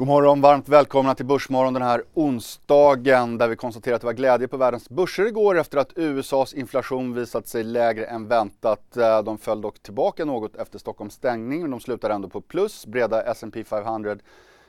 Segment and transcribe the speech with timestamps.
[0.00, 4.12] God morgon, varmt välkomna till Börsmorgon den här onsdagen där vi konstaterar att det var
[4.12, 8.96] glädje på världens börser igår efter att USAs inflation visat sig lägre än väntat.
[8.96, 12.86] Eh, de föll dock tillbaka något efter Stockholms stängning men de slutar ändå på plus.
[12.86, 14.16] Breda S&P 500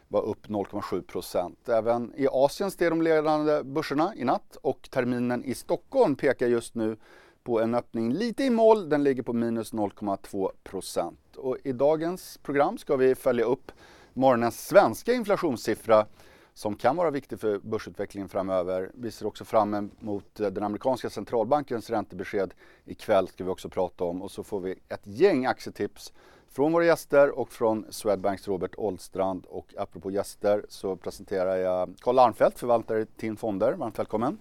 [0.07, 5.53] var upp 0,7% Även i Asien steg de ledande börserna i natt och terminen i
[5.53, 6.97] Stockholm pekar just nu
[7.43, 8.89] på en öppning lite i mål.
[8.89, 13.71] Den ligger på minus 0,2 Och i dagens program ska vi följa upp
[14.13, 16.05] morgonens svenska inflationssiffra
[16.53, 18.91] som kan vara viktig för börsutvecklingen framöver.
[18.93, 22.53] Vi ser också fram emot eh, den amerikanska centralbankens räntebesked
[22.85, 26.13] ikväll ska vi också prata om och så får vi ett gäng aktietips
[26.49, 32.19] från våra gäster och från Swedbanks Robert Oldstrand och apropå gäster så presenterar jag Karl
[32.19, 33.73] Armfelt, förvaltare i TIN Fonder.
[33.73, 34.37] Varmt välkommen.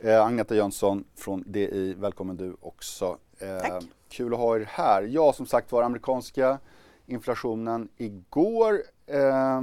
[0.00, 3.18] Eh, Agneta Jönsson från DI, välkommen du också.
[3.38, 3.84] Eh, Tack.
[4.08, 5.02] Kul att ha er här.
[5.02, 6.58] Ja, som sagt var, amerikanska
[7.06, 8.82] inflationen igår.
[9.06, 9.56] Eh,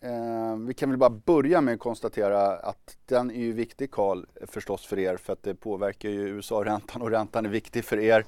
[0.00, 4.24] eh, vi kan väl bara börja med att konstatera att den är ju viktig Karl
[4.46, 8.24] förstås för er för att det påverkar ju USA-räntan och räntan är viktig för er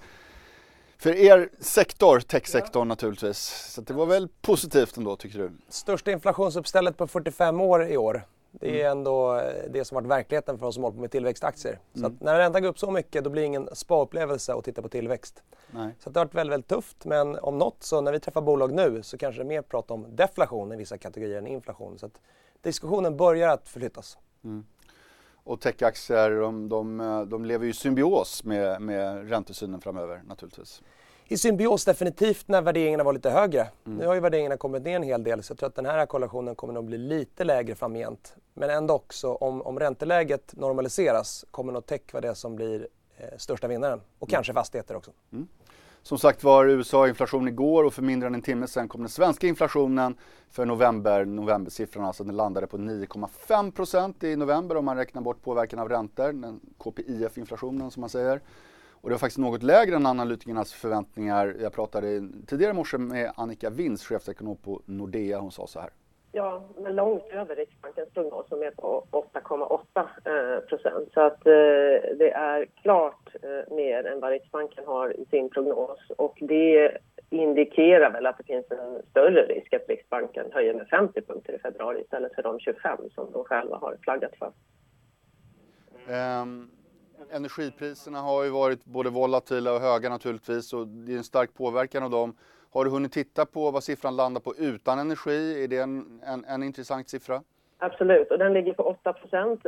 [1.02, 2.84] för er sektor, techsektorn ja.
[2.84, 3.38] naturligtvis.
[3.74, 5.50] Så det var väl positivt ändå tycker du?
[5.68, 8.22] Största inflationsuppstället på 45 år i år.
[8.52, 8.98] Det är mm.
[8.98, 11.78] ändå eh, det som varit verkligheten för oss som håller på med tillväxtaktier.
[11.94, 12.18] Så mm.
[12.20, 15.42] när räntan går upp så mycket då blir det ingen spa-upplevelse att titta på tillväxt.
[15.70, 15.94] Nej.
[15.98, 18.72] Så det har varit väldigt, väldigt tufft men om något så när vi träffar bolag
[18.72, 21.98] nu så kanske det är mer prat om deflation i vissa kategorier än inflation.
[21.98, 22.20] Så att
[22.62, 24.18] diskussionen börjar att förflyttas.
[24.44, 24.66] Mm.
[25.44, 30.82] Och techaktier de, de, de lever ju i symbios med, med räntesynen framöver naturligtvis
[31.32, 33.60] i symbios definitivt när värderingarna var lite högre.
[33.60, 33.98] Mm.
[33.98, 36.06] Nu har ju värderingarna kommit ner en hel del så jag tror att den här
[36.06, 38.34] korrelationen kommer nog bli lite lägre framgent.
[38.54, 43.38] Men ändå också om, om ränteläget normaliseras kommer nog tech vara det som blir eh,
[43.38, 44.34] största vinnaren och mm.
[44.34, 45.10] kanske fastigheter också.
[45.32, 45.48] Mm.
[46.02, 49.46] Som sagt var USA-inflation igår och för mindre än en timme sedan kom den svenska
[49.46, 50.16] inflationen
[50.50, 55.78] för november, novembersiffrorna, alltså den landade på 9,5% i november om man räknar bort påverkan
[55.78, 58.40] av räntor, den KPIF-inflationen som man säger.
[58.90, 61.56] Och det var faktiskt något lägre än analytikernas förväntningar.
[61.60, 65.38] Jag pratade tidigare i morse med Annika Wins, chefsekonom på Nordea.
[65.38, 65.90] Hon sa så här.
[66.34, 71.08] Ja, men långt över Riksbankens prognos som är på 8,8 eh, procent.
[71.14, 75.98] Så att eh, det är klart eh, mer än vad Riksbanken har i sin prognos.
[76.16, 76.98] Och det
[77.30, 81.58] indikerar väl att det finns en större risk att Riksbanken höjer med 50 punkter i
[81.58, 84.52] februari istället för de 25 som de själva har flaggat för.
[86.40, 86.70] Um
[87.30, 92.02] energipriserna har ju varit både volatila och höga naturligtvis och det är en stark påverkan
[92.02, 92.36] av dem.
[92.74, 95.64] Har du hunnit titta på vad siffran landar på utan energi?
[95.64, 97.42] Är det en, en, en intressant siffra?
[97.78, 99.14] Absolut, och den ligger på 8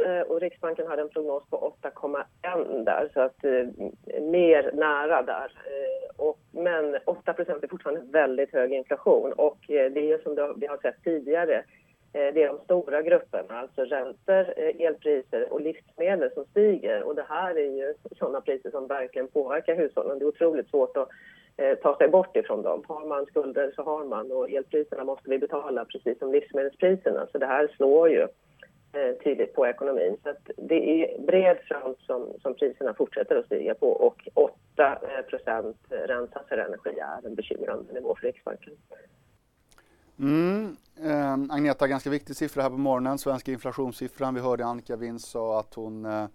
[0.06, 5.52] eh, och Riksbanken hade en prognos på 8,1 där, så att eh, mer nära där.
[5.66, 10.66] Eh, och, men 8% är fortfarande väldigt hög inflation och eh, det är som vi
[10.66, 11.56] har sett tidigare
[12.12, 17.02] eh, det är de stora grupperna, alltså räntor, eh, elpriser och livsmedel som stiger.
[17.02, 20.18] Och det här är ju sådana priser som verkligen påverkar hushållen.
[20.18, 21.08] Det är otroligt svårt att
[21.56, 22.82] Eh, ta sig bort ifrån dem.
[22.88, 27.26] Har man skulder så har man och elpriserna måste vi betala precis som livsmedelspriserna.
[27.32, 28.22] Så det här slår ju
[28.92, 30.16] eh, tydligt på ekonomin.
[30.22, 35.96] Så det är bred front som, som priserna fortsätter att stiga på och 8 eh,
[36.06, 38.72] ränta för energi är en bekymrande nivå för Riksbanken.
[40.18, 40.76] Mm.
[41.04, 44.34] Eh, Agneta, ganska viktig siffra här på morgonen, svenska inflationssiffran.
[44.34, 46.26] Vi hörde Annika Wind sa att hon eh,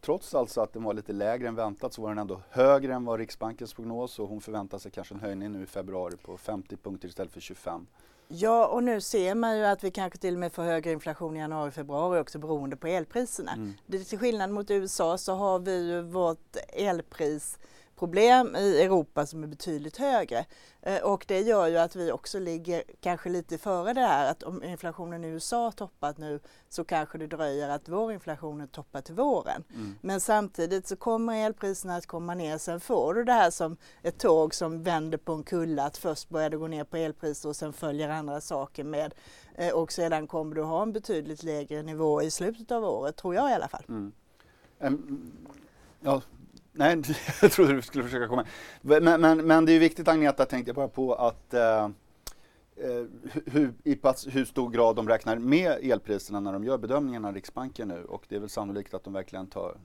[0.00, 3.04] trots alltså att den var lite lägre än väntat så var den ändå högre än
[3.04, 6.76] vad Riksbankens prognos och hon förväntar sig kanske en höjning nu i februari på 50
[6.76, 7.86] punkter istället för 25.
[8.28, 11.36] Ja, och nu ser man ju att vi kanske till och med får högre inflation
[11.36, 13.52] i januari och februari också beroende på elpriserna.
[13.52, 13.72] Mm.
[13.86, 17.58] Det, till skillnad mot USA så har vi ju vårt elpris
[18.00, 20.44] problem i Europa som är betydligt högre.
[20.82, 24.42] Eh, och det gör ju att vi också ligger kanske lite före det här att
[24.42, 29.14] om inflationen i USA toppat nu så kanske det dröjer att vår inflation toppar till
[29.14, 29.64] våren.
[29.74, 29.94] Mm.
[30.00, 32.58] Men samtidigt så kommer elpriserna att komma ner.
[32.58, 36.28] Sen får du det här som ett tåg som vänder på en kulla att först
[36.28, 39.14] börjar det gå ner på elpriser och sen följer andra saker med.
[39.54, 43.34] Eh, och sedan kommer du ha en betydligt lägre nivå i slutet av året, tror
[43.34, 43.84] jag i alla fall.
[43.88, 44.12] Mm.
[44.78, 45.32] Um,
[46.00, 46.22] ja,
[46.72, 47.02] Nej,
[47.42, 48.46] jag trodde du skulle försöka komma.
[48.80, 51.84] Men, men, men det är viktigt Agneta, tänkte jag bara på att eh,
[52.76, 53.04] eh,
[53.46, 57.88] hur, i pass, hur stor grad de räknar med elpriserna när de gör bedömningarna, Riksbanken
[57.88, 58.04] nu.
[58.04, 59.76] Och det är väl sannolikt att de verkligen tar,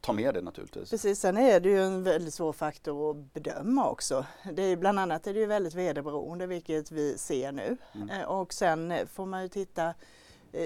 [0.00, 0.90] ta med det naturligtvis.
[0.90, 4.26] Precis, sen är det ju en väldigt svår faktor att bedöma också.
[4.52, 7.76] Det är, bland annat är det ju väldigt vederberoende vilket vi ser nu.
[7.94, 8.10] Mm.
[8.10, 9.94] Eh, och sen får man ju titta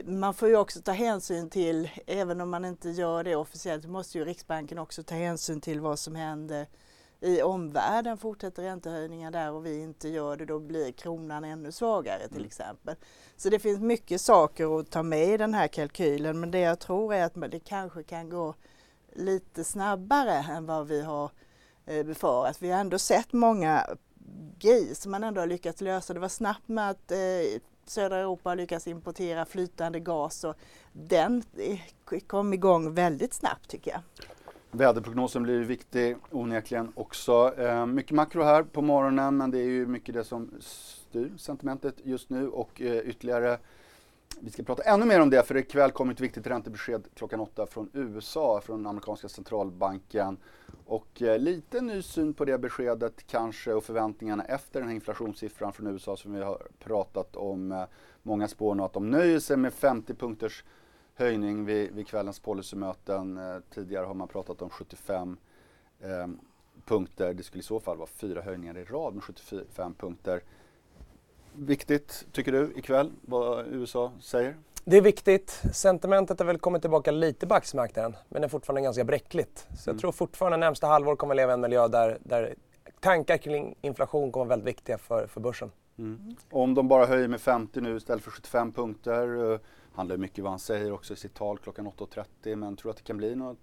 [0.04, 4.18] man får ju också ta hänsyn till, även om man inte gör det officiellt, måste
[4.18, 6.66] ju Riksbanken också ta hänsyn till vad som händer
[7.20, 8.18] i omvärlden.
[8.18, 12.46] Fortsätter räntehöjningar där och vi inte gör det, då blir kronan ännu svagare till mm.
[12.46, 12.96] exempel.
[13.36, 16.78] Så det finns mycket saker att ta med i den här kalkylen, men det jag
[16.78, 18.54] tror är att det kanske kan gå
[19.12, 21.30] lite snabbare än vad vi har
[21.86, 22.62] eh, befarat.
[22.62, 23.86] Vi har ändå sett många
[24.58, 26.14] grejer som man ändå har lyckats lösa.
[26.14, 27.18] Det var snabbt med att eh,
[27.90, 30.54] södra Europa har lyckats importera flytande gas och
[30.92, 34.00] den eh, kom igång väldigt snabbt tycker jag.
[34.70, 37.54] Väderprognosen blir viktig onekligen också.
[37.58, 41.94] Eh, mycket makro här på morgonen men det är ju mycket det som styr sentimentet
[42.02, 43.58] just nu och eh, ytterligare
[44.40, 47.66] vi ska prata ännu mer om det för ikväll kommer ett viktigt räntebesked klockan åtta
[47.66, 50.36] från USA, från amerikanska centralbanken.
[50.86, 55.72] Och eh, lite ny syn på det beskedet kanske och förväntningarna efter den här inflationssiffran
[55.72, 57.72] från USA som vi har pratat om.
[57.72, 57.84] Eh,
[58.22, 60.64] många spår nu att de nöjer sig med 50 punkters
[61.14, 63.38] höjning vid, vid kvällens policymöten.
[63.38, 65.36] Eh, tidigare har man pratat om 75
[66.00, 66.26] eh,
[66.84, 67.34] punkter.
[67.34, 70.42] Det skulle i så fall vara fyra höjningar i rad med 75 punkter.
[71.52, 74.56] Viktigt, tycker du, ikväll vad USA säger?
[74.86, 75.62] Det är viktigt.
[75.72, 79.58] Sentimentet har väl kommit tillbaka lite på aktiemarknaden, men det är fortfarande ganska bräckligt.
[79.58, 79.96] Så mm.
[79.96, 82.54] jag tror fortfarande närmsta halvår kommer vi leva i en miljö där, där
[83.00, 85.70] tankar kring inflation kommer vara väldigt viktiga för, för börsen.
[85.98, 86.36] Mm.
[86.50, 89.58] Om de bara höjer med 50 nu istället för 75 punkter, uh,
[89.94, 92.96] handlar mycket om vad han säger också i sitt tal klockan 8.30, men tror att
[92.96, 93.58] det kan bli något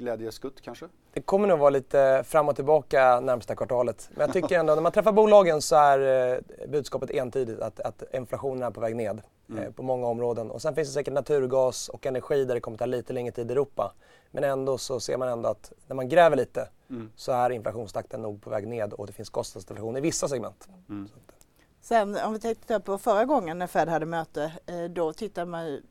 [0.00, 0.88] glädjeskutt kanske?
[1.12, 4.10] Det kommer nog vara lite fram och tillbaka närmsta kvartalet.
[4.14, 8.02] Men jag tycker ändå när man träffar bolagen så är eh, budskapet entydigt att, att
[8.14, 9.64] inflationen är på väg ned mm.
[9.64, 10.50] eh, på många områden.
[10.50, 13.50] Och sen finns det säkert naturgas och energi där det kommer ta lite längre tid
[13.50, 13.92] i Europa.
[14.30, 17.10] Men ändå så ser man ändå att när man gräver lite mm.
[17.16, 20.68] så är inflationstakten nog på väg ned och det finns kostnadsinflation i vissa segment.
[20.88, 21.08] Mm.
[21.80, 25.82] Sen om vi tittar på förra gången när Fed hade möte, eh, då tittar man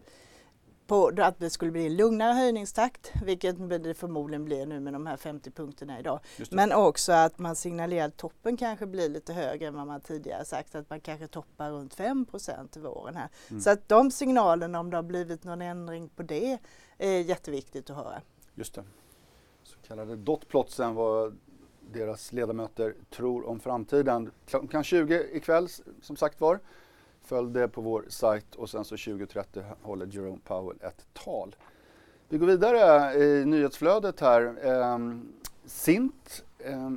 [0.89, 5.05] på att det skulle bli en lugnare höjningstakt, vilket det förmodligen blir nu med de
[5.05, 6.19] här 50 punkterna idag.
[6.51, 10.45] Men också att man signalerar att toppen kanske blir lite högre än vad man tidigare
[10.45, 13.29] sagt, att man kanske toppar runt 5% i våren här.
[13.49, 13.61] Mm.
[13.61, 16.57] Så att de signalerna, om det har blivit någon ändring på det,
[16.97, 18.21] är jätteviktigt att höra.
[18.55, 18.83] Just det.
[19.63, 21.37] Så kallade dotplotsen vad
[21.93, 24.31] deras ledamöter tror om framtiden.
[24.45, 25.67] Klockan 20 ikväll
[26.01, 26.59] som sagt var
[27.21, 31.55] Följ det på vår sajt och sen så 2030 håller Jerome Powell ett tal.
[32.29, 34.55] Vi går vidare i nyhetsflödet här.
[34.63, 34.99] Eh,
[35.65, 36.91] Sint, eh,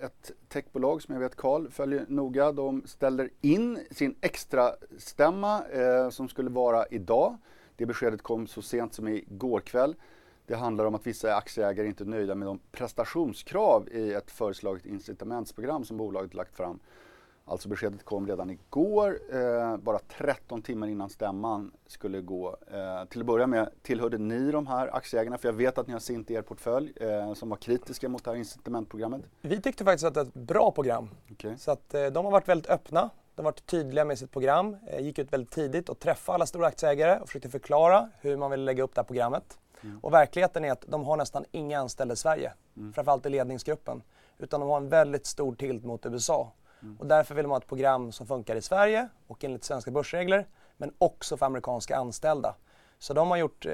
[0.00, 2.52] ett techbolag som jag vet Karl följer noga.
[2.52, 7.36] De ställer in sin extra stämma eh, som skulle vara idag.
[7.76, 9.94] Det beskedet kom så sent som igår kväll.
[10.46, 14.86] Det handlar om att vissa aktieägare inte är nöjda med de prestationskrav i ett föreslaget
[14.86, 16.78] incitamentsprogram som bolaget lagt fram.
[17.50, 22.56] Alltså beskedet kom redan igår, eh, bara 13 timmar innan stämman skulle gå.
[22.72, 25.38] Eh, till att börja med, tillhörde ni de här aktieägarna?
[25.38, 28.24] För jag vet att ni har Sint i er portfölj eh, som var kritiska mot
[28.24, 29.22] det här incitamentprogrammet.
[29.40, 31.10] Vi tyckte faktiskt att det är ett bra program.
[31.32, 31.56] Okay.
[31.56, 33.10] Så att eh, de har varit väldigt öppna.
[33.34, 36.46] De har varit tydliga med sitt program, eh, gick ut väldigt tidigt och träffade alla
[36.46, 39.58] stora aktieägare och försökte förklara hur man vill lägga upp det här programmet.
[39.80, 39.98] Mm.
[40.02, 42.92] Och verkligheten är att de har nästan inga anställda i Sverige, mm.
[42.92, 44.02] framförallt i ledningsgruppen.
[44.38, 46.52] Utan de har en väldigt stor tilt mot USA.
[46.82, 46.96] Mm.
[46.96, 50.46] Och därför vill man ha ett program som funkar i Sverige och enligt svenska börsregler,
[50.76, 52.54] men också för amerikanska anställda.
[52.98, 53.72] Så de har, gjort, eh,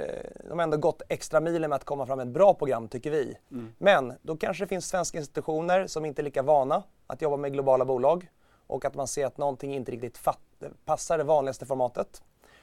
[0.49, 3.11] de har ändå gått extra milen med att komma fram med ett bra program, tycker
[3.11, 3.37] vi.
[3.51, 3.73] Mm.
[3.79, 7.53] Men då kanske det finns svenska institutioner som inte är lika vana att jobba med
[7.53, 8.29] globala bolag
[8.67, 10.21] och att man ser att någonting inte riktigt
[10.85, 12.23] passar det vanligaste formatet.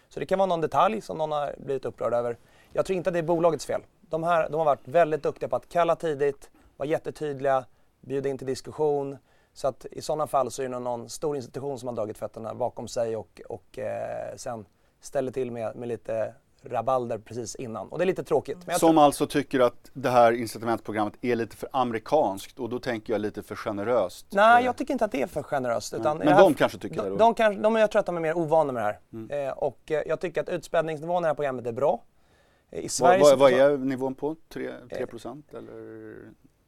[0.09, 2.37] Så det kan vara någon detalj som någon har blivit upprörd över.
[2.73, 3.81] Jag tror inte att det är bolagets fel.
[4.01, 7.65] De, här, de har varit väldigt duktiga på att kalla tidigt, vara jättetydliga,
[8.01, 9.17] bjuda in till diskussion,
[9.53, 12.55] så att i sådana fall så är det någon stor institution som har dragit fötterna
[12.55, 14.65] bakom sig och, och eh, sen
[15.01, 17.87] ställer till med, med lite rabalder precis innan.
[17.87, 18.57] Och det är lite tråkigt.
[18.61, 19.03] som tror...
[19.03, 23.43] alltså tycker att det här incitamentprogrammet är lite för amerikanskt och då tänker jag lite
[23.43, 24.25] för generöst.
[24.29, 25.93] Nej, jag tycker inte att det är för generöst.
[25.93, 27.09] Utan Men de kanske tycker de, det?
[27.09, 27.33] Då.
[27.33, 28.99] De, de, jag tror att de är mer ovana med det här.
[29.13, 29.47] Mm.
[29.47, 32.03] Eh, och eh, jag tycker att utspädningsnivån i det här programmet är bra.
[32.71, 34.35] I Sverige vad, vad, vad är nivån på?
[34.49, 36.15] 3, 3 procent eller?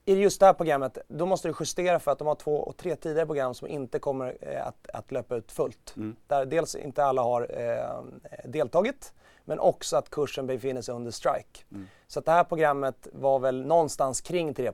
[0.06, 2.78] I just det här programmet, då måste du justera för att de har två och
[2.78, 5.94] tre tidigare program som inte kommer eh, att, att löpa ut fullt.
[5.98, 6.16] Mm.
[6.28, 8.04] Där dels inte alla har eh,
[8.46, 9.14] deltagit,
[9.46, 11.64] men också att kursen befinner sig under strike.
[11.72, 11.88] Mm.
[12.08, 14.72] Så det här programmet var väl någonstans kring 3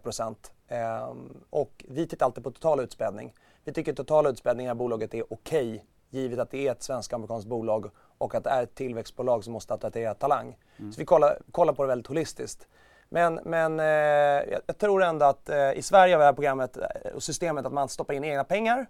[0.68, 1.14] eh,
[1.50, 3.34] och vi tittar alltid på total utspädning.
[3.64, 6.84] Vi tycker att total utspädning i bolaget är okej, okay, givet att det är ett
[6.84, 10.58] svensk-amerikanskt bolag och att det är ett tillväxtbolag som måste attrahera talang.
[10.78, 10.92] Mm.
[10.92, 12.68] Så vi kollar, kollar på det väldigt holistiskt.
[13.10, 16.78] Men, men eh, jag tror ändå att eh, i Sverige har vi det här programmet
[16.78, 18.86] eh, och systemet att man stoppar in egna pengar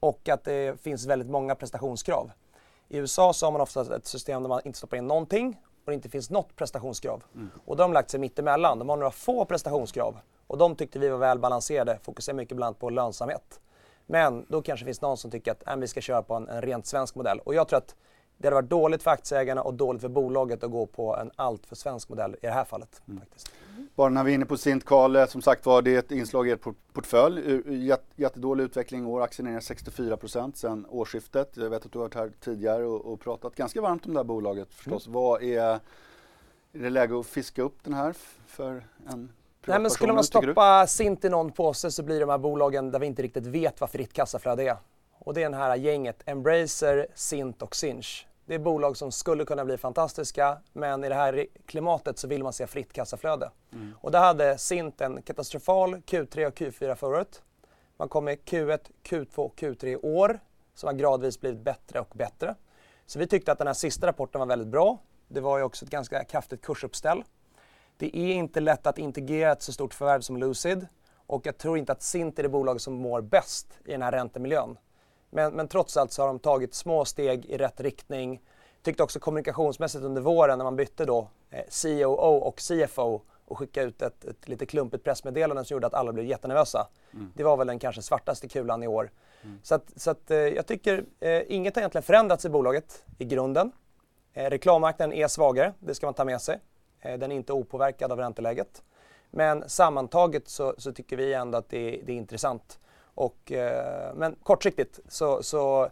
[0.00, 2.30] och att det finns väldigt många prestationskrav.
[2.88, 5.90] I USA så har man ofta ett system där man inte stoppar in någonting och
[5.90, 7.24] det inte finns något prestationskrav.
[7.34, 7.50] Mm.
[7.64, 8.78] Och då har de lagt sig mittemellan.
[8.78, 10.16] De har några få prestationskrav
[10.46, 13.60] och de tyckte vi var väl balanserade, fokuserar mycket bland på lönsamhet.
[14.06, 16.62] Men då kanske finns någon som tycker att äh, vi ska köra på en, en
[16.62, 17.38] rent svensk modell.
[17.38, 17.94] Och jag tror att
[18.44, 21.76] det hade varit dåligt för aktieägarna och dåligt för bolaget att gå på en alltför
[21.76, 23.02] svensk modell i det här fallet.
[23.08, 23.20] Mm.
[23.20, 23.50] Faktiskt.
[23.94, 26.48] Bara när vi är inne på Sint Karl, som sagt var det är ett inslag
[26.48, 26.58] i er
[26.92, 28.00] portfölj.
[28.16, 31.56] jättedålig utveckling i år, aktien är ner 64% sedan årsskiftet.
[31.56, 34.18] Jag vet att du har varit här tidigare och, och pratat ganska varmt om det
[34.18, 35.06] här bolaget förstås.
[35.06, 35.14] Mm.
[35.14, 35.80] Vad är, är
[36.72, 38.14] det läge att fiska upp den här
[38.46, 39.32] för en
[39.66, 42.98] Nej, men skulle man stoppa Sint i någon påse så blir de här bolagen där
[42.98, 44.76] vi inte riktigt vet vad fritt kassaflöde är.
[45.18, 48.26] Och det är det här gänget Embracer, Sint och Sinch.
[48.46, 52.42] Det är bolag som skulle kunna bli fantastiska men i det här klimatet så vill
[52.42, 53.50] man se fritt kassaflöde.
[53.72, 53.94] Mm.
[54.00, 57.42] Och där hade Sint en katastrofal Q3 och Q4 förra året.
[57.96, 60.40] Man kom med Q1, Q2 och Q3 i år
[60.74, 62.54] som har gradvis blivit bättre och bättre.
[63.06, 64.98] Så vi tyckte att den här sista rapporten var väldigt bra.
[65.28, 67.24] Det var ju också ett ganska kraftigt kursuppställ.
[67.96, 70.86] Det är inte lätt att integrera ett så stort förvärv som Lucid
[71.26, 74.12] och jag tror inte att Sint är det bolag som mår bäst i den här
[74.12, 74.76] räntemiljön.
[75.34, 78.40] Men, men trots allt så har de tagit små steg i rätt riktning.
[78.82, 83.86] Tyckte också kommunikationsmässigt under våren när man bytte då eh, COO och CFO och skickade
[83.86, 86.88] ut ett, ett lite klumpigt pressmeddelande som gjorde att alla blev jättenervösa.
[87.12, 87.32] Mm.
[87.36, 89.10] Det var väl den kanske svartaste kulan i år.
[89.42, 89.60] Mm.
[89.62, 93.24] Så, att, så att, eh, jag tycker eh, inget har egentligen förändrats i bolaget i
[93.24, 93.72] grunden.
[94.32, 96.60] Eh, reklammarknaden är svagare, det ska man ta med sig.
[97.00, 98.82] Eh, den är inte opåverkad av ränteläget.
[99.30, 102.78] Men sammantaget så, så tycker vi ändå att det, det är intressant.
[103.14, 105.90] Och, eh, men kortsiktigt så, så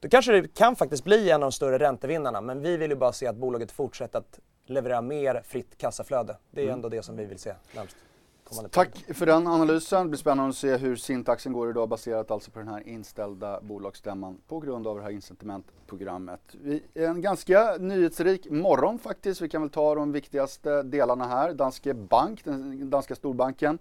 [0.00, 2.40] då kanske det kan faktiskt bli en av de större räntevinnarna.
[2.40, 6.36] Men vi vill ju bara se att bolaget fortsätter att leverera mer fritt kassaflöde.
[6.50, 6.74] Det är mm.
[6.74, 7.96] ändå det som vi vill se närmast.
[8.70, 10.02] Tack för den analysen.
[10.02, 13.60] Det blir spännande att se hur Sintaxen går idag baserat alltså på den här inställda
[13.60, 16.56] bolagsstämman på grund av det här incitamentprogrammet.
[16.94, 19.40] En ganska nyhetsrik morgon faktiskt.
[19.40, 21.54] Vi kan väl ta de viktigaste delarna här.
[21.54, 23.78] Danske Bank, den danska storbanken.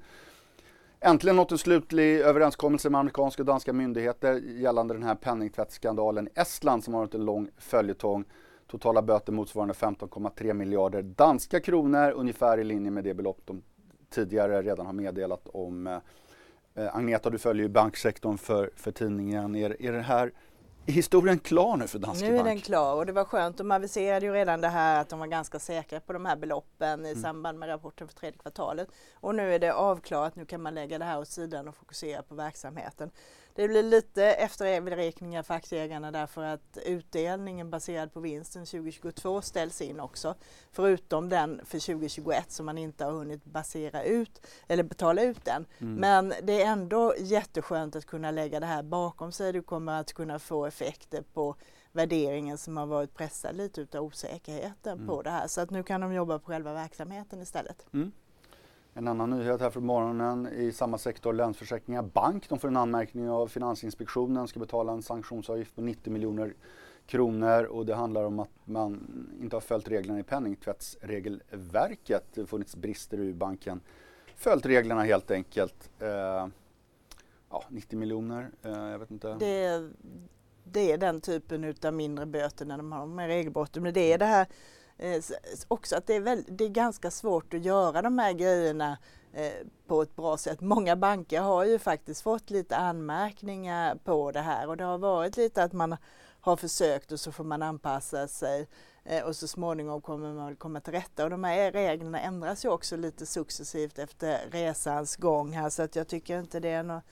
[1.02, 6.40] Äntligen nått en slutlig överenskommelse med amerikanska och danska myndigheter gällande den här penningtvättsskandalen i
[6.40, 8.26] Estland som har varit en lång följetong.
[8.68, 13.64] Totala böter motsvarande 15,3 miljarder danska kronor, ungefär i linje med det belopp de
[14.10, 15.88] tidigare redan har meddelat om.
[15.88, 19.56] Eh, Agneta, du följer ju banksektorn för, för tidningen.
[19.56, 20.32] Är, är det här
[20.86, 22.34] är historien klar nu för Danske Bank?
[22.34, 23.58] Nu är den klar och det var skönt.
[23.58, 27.06] De aviserade ju redan det här att de var ganska säkra på de här beloppen
[27.06, 27.22] i mm.
[27.22, 28.88] samband med rapporten för tredje kvartalet.
[29.14, 30.36] Och nu är det avklarat.
[30.36, 33.12] Nu kan man lägga det här åt sidan och fokusera på verksamheten.
[33.56, 40.00] Det blir lite efterräkningar för aktieägarna därför att utdelningen baserad på vinsten 2022 ställs in
[40.00, 40.36] också.
[40.72, 45.66] Förutom den för 2021 som man inte har hunnit basera ut eller betala ut än.
[45.80, 45.96] Mm.
[45.96, 49.54] Men det är ändå jätteskönt att kunna lägga det här bakom sig.
[49.54, 51.56] Du kommer att kunna få effekter på
[51.92, 55.08] värderingen som har varit pressad lite utav osäkerheten mm.
[55.08, 55.48] på det här.
[55.48, 57.86] Så att nu kan de jobba på själva verksamheten istället.
[57.94, 58.12] Mm.
[59.00, 62.50] En annan nyhet här från morgonen i samma sektor, Länsförsäkringar Bank.
[62.50, 66.54] De får en anmärkning av Finansinspektionen, ska betala en sanktionsavgift på 90 miljoner
[67.06, 69.08] kronor och det handlar om att man
[69.42, 72.24] inte har följt reglerna i penningtvättsregelverket.
[72.34, 73.82] Det har funnits brister i banken.
[74.36, 75.90] Följt reglerna helt enkelt.
[76.00, 76.48] Eh,
[77.50, 79.34] ja, 90 miljoner, eh, jag vet inte.
[79.34, 79.90] Det,
[80.64, 83.84] det är den typen av mindre böter när de har med regelbrotten.
[83.84, 84.48] Men det är det här
[85.00, 85.24] eh,
[85.68, 88.98] också att det är, väl, det är ganska svårt att göra de här grejerna
[89.34, 90.62] eh, på ett bra sätt.
[90.62, 95.38] Många banker har ju faktiskt fått lite anmärkningar på det här och det har varit
[95.38, 95.98] lite att man
[96.42, 98.68] har försökt och så får man anpassa sig
[99.04, 101.24] eh, och så småningom kommer man komma till rätta.
[101.24, 105.96] Och de här reglerna ändras ju också lite successivt efter resans gång här så att
[105.96, 107.04] jag tycker inte det är något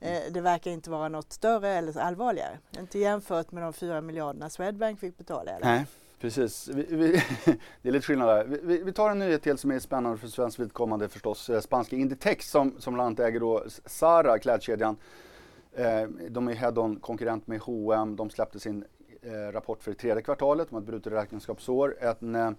[0.00, 2.58] eh, det verkar inte vara något större eller allvarligare.
[2.78, 5.50] Inte jämfört med de fyra miljarderna Swedbank fick betala.
[5.50, 5.66] Eller?
[5.66, 5.86] Nej.
[6.20, 7.12] Precis, vi, vi,
[7.82, 8.44] det är lite skillnad där.
[8.44, 11.50] Vi, vi, tar en nyhet till som är spännande för svenskt vidkommande förstås.
[11.50, 14.96] Eh, spanska Inditex som, som bland annat äger då Zara, klädkedjan.
[15.72, 18.16] Eh, de är head-on konkurrent med H&M.
[18.16, 18.84] De släppte sin
[19.22, 20.68] eh, rapport för det tredje kvartalet.
[20.68, 21.96] De har ett brutet räkenskapsår.
[22.00, 22.50] Ett eh,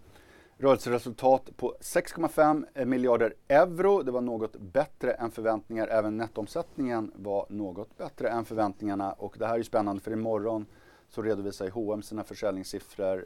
[0.58, 4.04] rörelseresultat på 6,5 eh, miljarder euro.
[4.04, 5.88] Det var något bättre än förväntningar.
[5.88, 9.12] Även nettomsättningen var något bättre än förväntningarna.
[9.12, 10.66] Och det här är spännande för imorgon
[11.10, 13.26] så redovisar H&M sina försäljningssiffror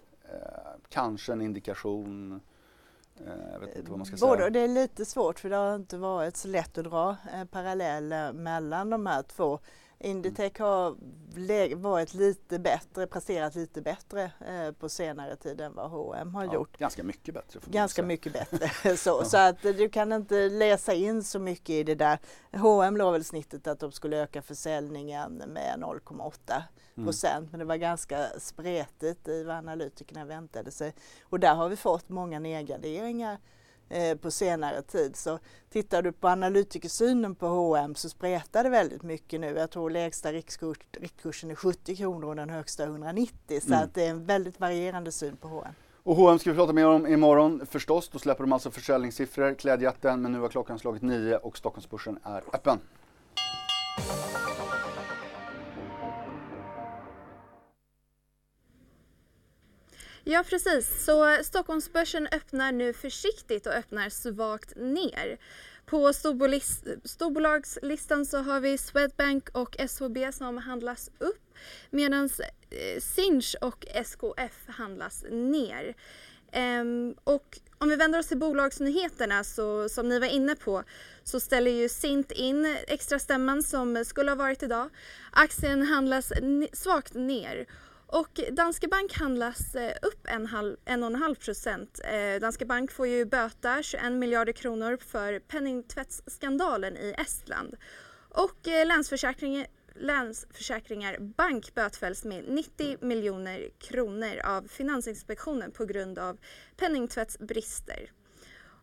[0.90, 2.42] kanske en indikation.
[3.18, 4.50] Eh, jag vet inte vad man ska Både, säga.
[4.50, 8.34] Det är lite svårt för det har inte varit så lätt att dra eh, paralleller
[8.34, 9.60] mellan de här två.
[10.04, 10.96] Inditech har
[11.76, 16.54] varit lite bättre, presterat lite bättre eh, på senare tid än vad H&M har ja,
[16.54, 16.78] gjort.
[16.78, 17.60] Ganska mycket bättre.
[17.66, 18.98] Ganska mycket bättre.
[18.98, 22.20] så, så att du kan inte läsa in så mycket i det där.
[22.52, 26.62] H&M låg väl snittet att de skulle öka försäljningen med 0,8
[26.96, 27.48] procent mm.
[27.52, 30.94] men det var ganska spretigt i vad analytikerna väntade sig.
[31.24, 33.38] Och där har vi fått många nedgraderingar
[33.92, 35.16] Eh, på senare tid.
[35.16, 39.48] Så tittar du på analytikersynen på H&M så spretar det väldigt mycket nu.
[39.58, 43.84] Jag tror lägsta rikskurs, riktkursen är 70 kronor och den högsta 190 så mm.
[43.84, 45.74] att det är en väldigt varierande syn på H&M.
[46.04, 48.10] Och H&M ska vi prata mer om imorgon förstås.
[48.10, 52.44] Då släpper de alltså försäljningssiffror, klädjätten, men nu har klockan slagit nio och Stockholmsbörsen är
[52.54, 52.80] öppen.
[60.24, 65.38] Ja precis, så Stockholmsbörsen öppnar nu försiktigt och öppnar svagt ner.
[65.86, 66.14] På
[67.04, 71.54] storbolagslistan så har vi Swedbank och SHB som handlas upp
[71.90, 72.30] medan
[72.70, 75.96] eh, Sinch och SKF handlas ner.
[76.82, 80.84] Um, och om vi vänder oss till bolagsnyheterna så som ni var inne på
[81.24, 84.90] så ställer ju Sint in extra stämman som skulle ha varit idag.
[85.32, 86.32] Aktien handlas
[86.74, 87.66] svagt ner
[88.12, 92.00] och Danske Bank handlas eh, upp en, halv, en och en halv procent.
[92.04, 97.76] Eh, Danske Bank får ju böta 21 miljarder kronor för penningtvättsskandalen i Estland.
[98.30, 99.66] Och eh, Länsförsäkringen
[99.96, 106.38] Länsförsäkringar Bank bötfälls med 90 miljoner kronor av Finansinspektionen på grund av
[106.78, 108.12] penningtvättsbrister.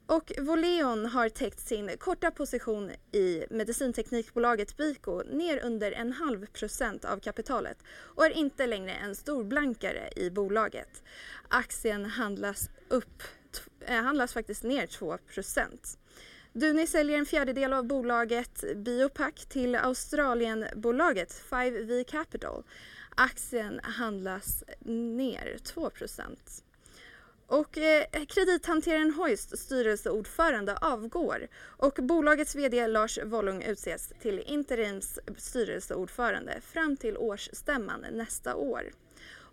[0.08, 7.04] Och Voleon har täckt sin korta position i medicinteknikbolaget Biko ner under en halv procent
[7.04, 11.02] av kapitalet och är inte längre en storblankare i bolaget.
[11.48, 13.22] Aktien handlas, upp,
[13.80, 15.98] eh, handlas faktiskt ner 2 procent.
[16.52, 22.64] Duni säljer en fjärdedel av bolaget Biopac till Australienbolaget 5V Capital.
[23.16, 24.64] Aktien handlas
[25.16, 26.64] ner 2 procent.
[27.48, 36.60] Och eh, kredithanteraren Hoist styrelseordförande avgår och bolagets VD Lars Wollung utses till interims styrelseordförande
[36.60, 38.90] fram till årsstämman nästa år.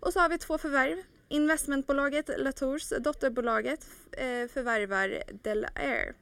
[0.00, 1.02] Och så har vi två förvärv.
[1.28, 6.14] Investmentbolaget Latours dotterbolaget eh, förvärvar Delair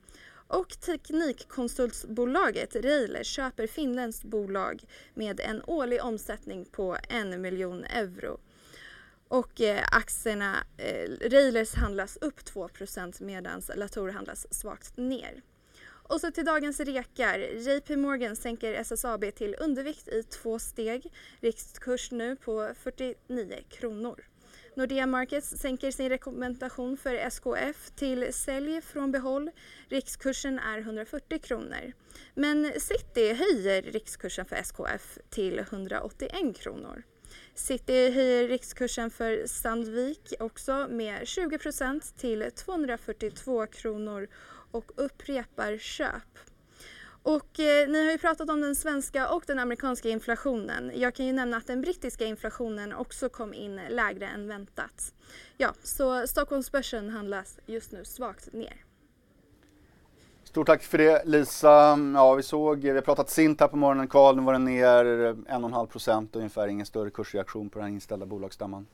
[0.46, 4.82] och teknikkonsultsbolaget Reiler köper finländskt bolag
[5.14, 8.40] med en årlig omsättning på en miljon euro.
[9.28, 12.68] Och eh, aktierna, eh, Railers handlas upp 2
[13.20, 15.42] medan Latour handlas svagt ner.
[16.08, 17.38] Och så till dagens rekar.
[17.38, 21.12] JP Morgan sänker SSAB till undervikt i två steg.
[21.40, 24.24] Rikskurs nu på 49 kronor.
[24.76, 29.50] Nordea Markets sänker sin rekommendation för SKF till sälj från behåll.
[29.88, 31.92] Rikskursen är 140 kronor.
[32.34, 37.02] Men City höjer rikskursen för SKF till 181 kronor.
[37.54, 44.28] City höjer rikskursen för Sandvik också med 20 procent till 242 kronor
[44.70, 46.38] och upprepar köp.
[47.22, 50.92] Och eh, ni har ju pratat om den svenska och den amerikanska inflationen.
[50.94, 55.14] Jag kan ju nämna att den brittiska inflationen också kom in lägre än väntat.
[55.56, 58.83] Ja, så Stockholmsbörsen handlas just nu svagt ner.
[60.54, 61.98] Stort tack för det Lisa.
[62.14, 64.08] Ja, vi såg, vi har pratat Sint här på morgonen.
[64.08, 66.68] Karl, nu var den ner 1,5 procent ungefär.
[66.68, 68.86] Ingen större kursreaktion på den inställda bolagsstämman.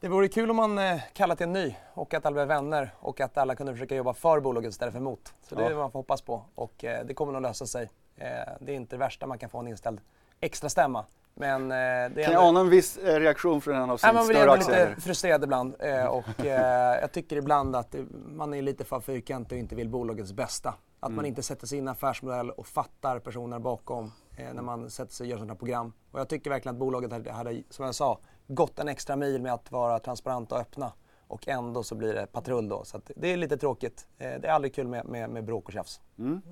[0.00, 2.94] Det vore kul om man eh, kallar till en ny och att alla blev vänner
[2.98, 5.34] och att alla kunde försöka jobba för bolaget istället för emot.
[5.48, 7.90] Så det är det man får hoppas på och eh, det kommer nog lösa sig.
[8.16, 8.26] Eh,
[8.60, 10.00] det är inte det värsta man kan få en inställd
[10.40, 11.04] extra stämma.
[11.34, 11.76] Men, eh,
[12.14, 14.46] det kan jag ana en viss eh, reaktion från en av sina större aktier?
[14.46, 17.94] Man blir lite frustrerad ibland eh, och jag tycker ibland att
[18.26, 20.74] man är lite för fyrkantig och inte vill bolagets bästa.
[21.04, 21.16] Att mm.
[21.16, 25.12] man inte sätter sig in i affärsmodell och fattar personer bakom eh, när man sätter
[25.12, 25.92] sig och gör sådana här program.
[26.10, 29.42] Och jag tycker verkligen att bolaget hade, hade, som jag sa, gått en extra mil
[29.42, 30.92] med att vara transparenta och öppna.
[31.26, 32.84] Och ändå så blir det patrull då.
[32.84, 34.06] Så det är lite tråkigt.
[34.18, 36.00] Eh, det är aldrig kul med, med, med bråk och tjafs.
[36.18, 36.42] Mm.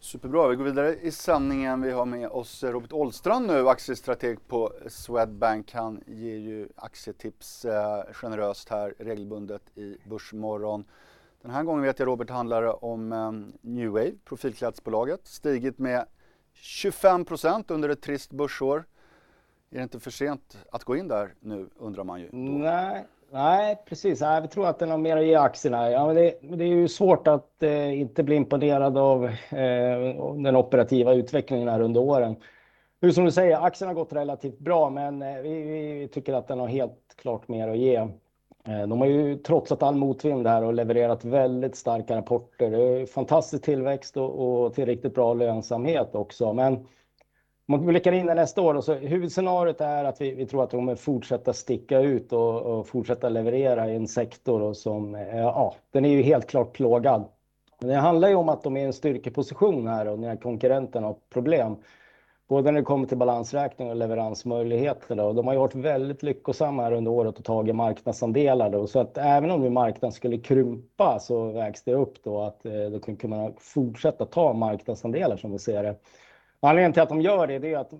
[0.00, 1.82] Superbra, vi går vidare i sändningen.
[1.82, 5.72] Vi har med oss Robert Ollstrand nu, aktiestrateg på Swedbank.
[5.72, 10.84] Han ger ju aktietips eh, generöst här regelbundet i Börsmorgon.
[11.46, 15.26] Den här gången vet jag Robert handlar om ehm, New Wave, profilklädesbolaget.
[15.26, 16.04] Stigit med
[16.54, 18.84] 25% under ett trist börsår.
[19.70, 22.28] Är det inte för sent att gå in där nu undrar man ju.
[22.28, 22.36] Då.
[22.36, 24.20] Nej, nej, precis.
[24.20, 25.90] Nej, vi tror att den har mer att ge aktierna.
[25.90, 30.56] Ja, men det, det är ju svårt att eh, inte bli imponerad av eh, den
[30.56, 32.36] operativa utvecklingen här under åren.
[33.00, 36.48] Hur som du säger, aktien har gått relativt bra, men eh, vi, vi, tycker att
[36.48, 38.08] den har helt klart mer att ge.
[38.68, 42.70] Eh, de har ju trotsat all motvind här och levererat väldigt starka rapporter.
[42.70, 46.52] Det är fantastisk tillväxt och, och till riktigt bra lönsamhet också.
[46.52, 46.74] Men
[47.68, 50.70] Om man blickar in i nästa år, så huvudscenariot är att vi, vi tror att
[50.70, 55.36] de kommer fortsätta sticka ut och, och fortsätta leverera i en sektor och som, eh,
[55.36, 57.24] ja, den är ju helt klart plågad.
[57.80, 61.06] Men det handlar ju om att de är i en styrkeposition här och när konkurrenterna
[61.06, 61.76] har problem.
[62.48, 65.16] Både när det kommer till balansräkning och leveransmöjligheter.
[65.16, 68.70] De har ju varit väldigt lyckosamma här under året och tagit marknadsandelar.
[68.70, 68.86] Då.
[68.86, 72.72] Så att även om nu marknaden skulle krympa så vägs det upp då att eh,
[72.72, 75.96] då de kan kunna fortsätta ta marknadsandelar som vi ser det.
[76.60, 77.92] Anledningen till att de gör det, det är att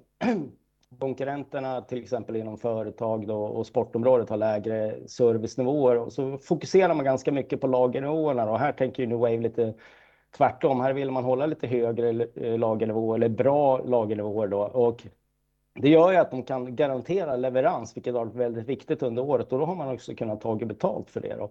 [0.98, 7.04] konkurrenterna till exempel inom företag då, och sportområdet har lägre servicenivåer och så fokuserar man
[7.04, 9.74] ganska mycket på lagernivåerna och här tänker ju New Wave lite
[10.36, 10.80] tvärtom.
[10.80, 15.06] Här vill man hålla lite högre eh, lagernivå eller bra lagernivåer då och
[15.74, 19.52] det gör ju att de kan garantera leverans, vilket har varit väldigt viktigt under året
[19.52, 21.50] och då har man också kunnat ta betalt för det då.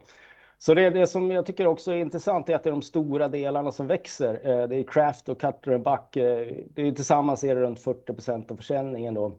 [0.58, 3.28] Så det, det som jag tycker också är intressant är att det är de stora
[3.28, 4.34] delarna som växer.
[4.34, 6.15] Eh, det är Craft och Cutter and Buck.
[6.17, 9.32] Eh, det är tillsammans är det runt 40% av försäljningen då.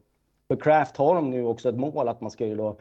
[0.49, 2.79] För Craft har de nu också ett mål att man ska ju då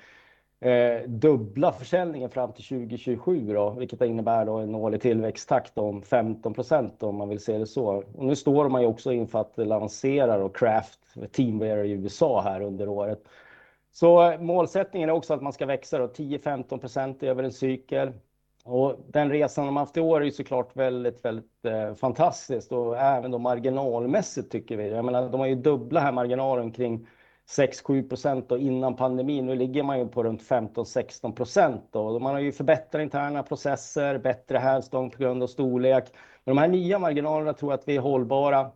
[0.60, 6.54] eh, dubbla försäljningen fram till 2027 då, vilket innebär då en årlig tillväxttakt om 15
[6.54, 7.86] procent, om man vill se det så.
[8.14, 11.00] Och nu står man ju också inför att lansera då Craft
[11.32, 13.24] Teamwear i USA här under året.
[13.92, 18.14] Så målsättningen är också att man ska växa då 10-15 procent över en cykel.
[18.66, 22.98] Och den resan de haft i år är ju såklart väldigt, väldigt eh, fantastiskt och
[22.98, 24.90] även då marginalmässigt tycker vi.
[24.90, 27.08] Jag menar, de har ju dubbla här marginalen kring
[27.50, 29.46] 6-7 procent innan pandemin.
[29.46, 34.18] Nu ligger man ju på runt 15-16 procent och man har ju förbättrat interna processer,
[34.18, 36.04] bättre hävstång på grund av storlek.
[36.44, 38.72] Men de här nya marginalerna tror jag att vi är hållbara.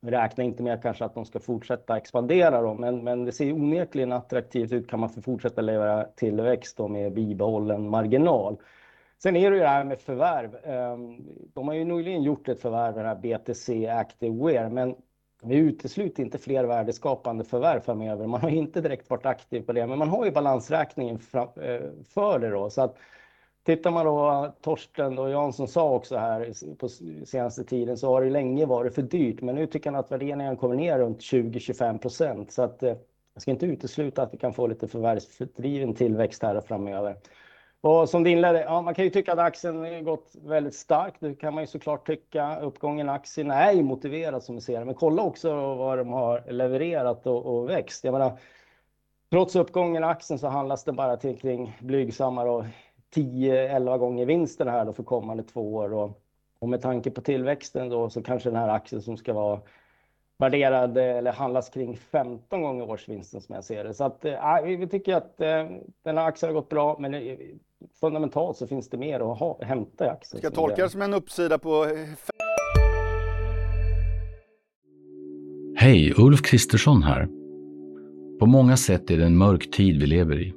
[0.00, 3.52] Vi räknar inte med kanske att de ska fortsätta expandera då, men, men det ser
[3.52, 4.88] onekligen attraktivt ut.
[4.90, 8.56] Kan man få fortsätta leverera tillväxt då med bibehållen marginal.
[9.22, 10.56] Sen är det ju det här med förvärv.
[10.64, 11.16] Ehm,
[11.54, 14.94] de har ju nyligen gjort ett förvärv, den här BTC Activewear, men
[15.46, 18.26] vi utesluter inte fler värdeskapande förvärv framöver.
[18.26, 22.38] Man har inte direkt varit aktiv på det, men man har ju balansräkningen eh, för
[22.38, 22.70] det då.
[22.70, 22.96] Så att
[23.64, 26.88] tittar man då, Torsten och Jansson sa också här på
[27.24, 30.56] senaste tiden så har det länge varit för dyrt, men nu tycker han att värderingen
[30.56, 32.52] kommer ner runt 20-25 procent.
[32.52, 32.96] Så att eh,
[33.34, 37.16] jag ska inte utesluta att vi kan få lite förvärvsdriven tillväxt här framöver.
[37.84, 41.16] Och som du inledde, ja, man kan ju tycka att aktien gått väldigt starkt.
[41.20, 42.60] Det kan man ju såklart tycka.
[42.60, 44.84] Uppgången i aktien är ju motiverad som vi ser det.
[44.84, 48.04] Men kolla också vad de har levererat och, och växt.
[48.04, 48.38] Jag menar,
[49.30, 52.66] trots uppgången i aktien så handlas det bara till kring blygsamma
[53.14, 55.92] 10-11 gånger vinsten här då för kommande två år.
[55.92, 56.22] Och,
[56.58, 59.60] och med tanke på tillväxten då så kanske den här aktien som ska vara
[60.38, 63.94] värderad eller handlas kring 15 gånger årsvinsten som jag ser det.
[63.94, 65.66] Så att, äh, vi tycker att äh,
[66.02, 67.38] den här aktien har gått bra, men eh,
[68.00, 70.38] fundamentalt så finns det mer att ha, hämta i aktien.
[70.38, 71.86] Ska jag tolka det som en uppsida på...
[75.76, 77.28] Hej, Ulf Kristersson här.
[78.40, 80.54] På många sätt är det en mörk tid vi lever i.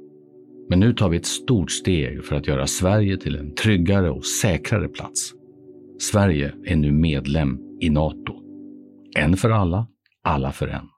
[0.68, 4.24] Men nu tar vi ett stort steg för att göra Sverige till en tryggare och
[4.24, 5.32] säkrare plats.
[6.00, 8.34] Sverige är nu medlem i Nato.
[9.16, 9.86] En för alla,
[10.22, 10.88] alla för en.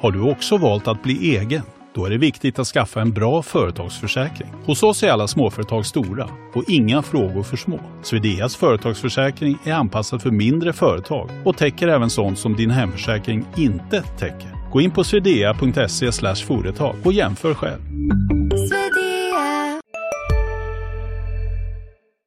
[0.00, 1.62] Har du också valt att bli egen?
[1.96, 4.48] Då är det viktigt att skaffa en bra företagsförsäkring.
[4.64, 7.80] Hos oss är alla småföretag stora och inga frågor för små.
[8.02, 14.02] Swedeas företagsförsäkring är anpassad för mindre företag och täcker även sånt som din hemförsäkring inte
[14.02, 14.70] täcker.
[14.72, 17.80] Gå in på swedea.se företag och jämför själv.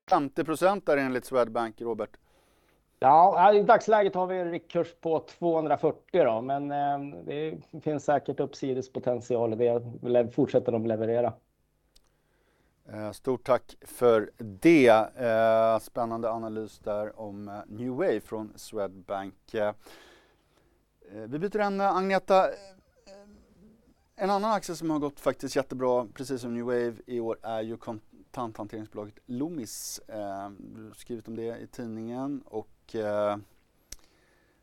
[0.10, 2.10] 50 procent där enligt Swedbank, Robert.
[3.01, 8.39] Ja, i dagsläget har vi en riktkurs på 240 då, men eh, det finns säkert
[8.39, 10.31] uppsidespotential i det.
[10.31, 11.33] Fortsätter de leverera.
[12.93, 14.88] Eh, stort tack för det.
[15.15, 19.55] Eh, spännande analys där om New Wave från Swedbank.
[21.12, 21.89] Vi byter ämne.
[21.89, 22.49] Agneta,
[24.15, 27.62] en annan aktie som har gått faktiskt jättebra, precis som New Wave i år, är
[27.62, 30.01] ju kontanthanteringsbolaget Loomis.
[30.07, 33.38] Du har skrivit om det i tidningen och eh,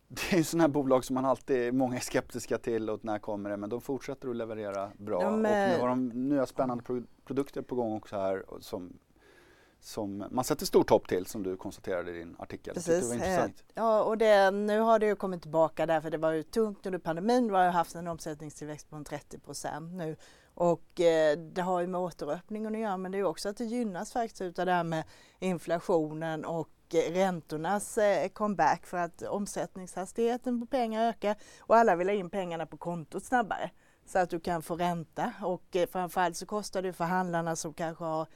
[0.09, 3.19] det är ju sådana här bolag som man alltid, många är skeptiska till och när
[3.19, 5.23] kommer det men de fortsätter att leverera bra.
[5.23, 8.99] De, och nu har de nya spännande pro produkter på gång också här som,
[9.81, 12.75] som man sätter stort hopp till som du konstaterade i din artikel.
[12.75, 13.11] Precis.
[13.11, 16.87] Det ja, och det, nu har det ju kommit tillbaka därför det var ju tungt
[16.87, 17.49] under pandemin.
[17.49, 20.17] Vi har haft en omsättningstillväxt på 30 procent nu
[20.55, 23.65] och eh, det har ju med återöppningen att göra men det är också att det
[23.65, 25.05] gynnas faktiskt utav det här med
[25.39, 32.14] inflationen och räntornas eh, comeback för att omsättningshastigheten på pengar ökar och alla vill ha
[32.14, 33.70] in pengarna på kontot snabbare.
[34.07, 37.75] Så att du kan få ränta och eh, framförallt så kostar det för handlarna som
[37.75, 38.27] kanske har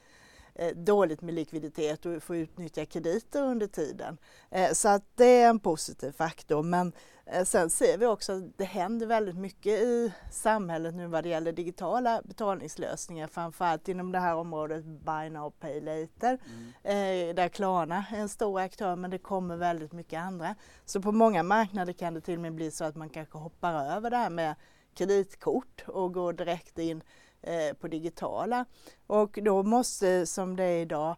[0.75, 4.17] dåligt med likviditet och får utnyttja krediter under tiden.
[4.49, 6.63] Eh, så att det är en positiv faktor.
[6.63, 6.93] Men
[7.25, 11.29] eh, sen ser vi också att det händer väldigt mycket i samhället nu vad det
[11.29, 16.39] gäller digitala betalningslösningar, framförallt inom det här området Buy Now Pay Later,
[16.83, 17.35] mm.
[17.35, 20.55] där Klarna är en stor aktör men det kommer väldigt mycket andra.
[20.85, 23.73] Så på många marknader kan det till och med bli så att man kanske hoppar
[23.73, 24.55] över det här med
[24.93, 27.03] kreditkort och går direkt in
[27.41, 28.65] eh, på digitala.
[29.07, 31.15] Och då måste, som det är idag,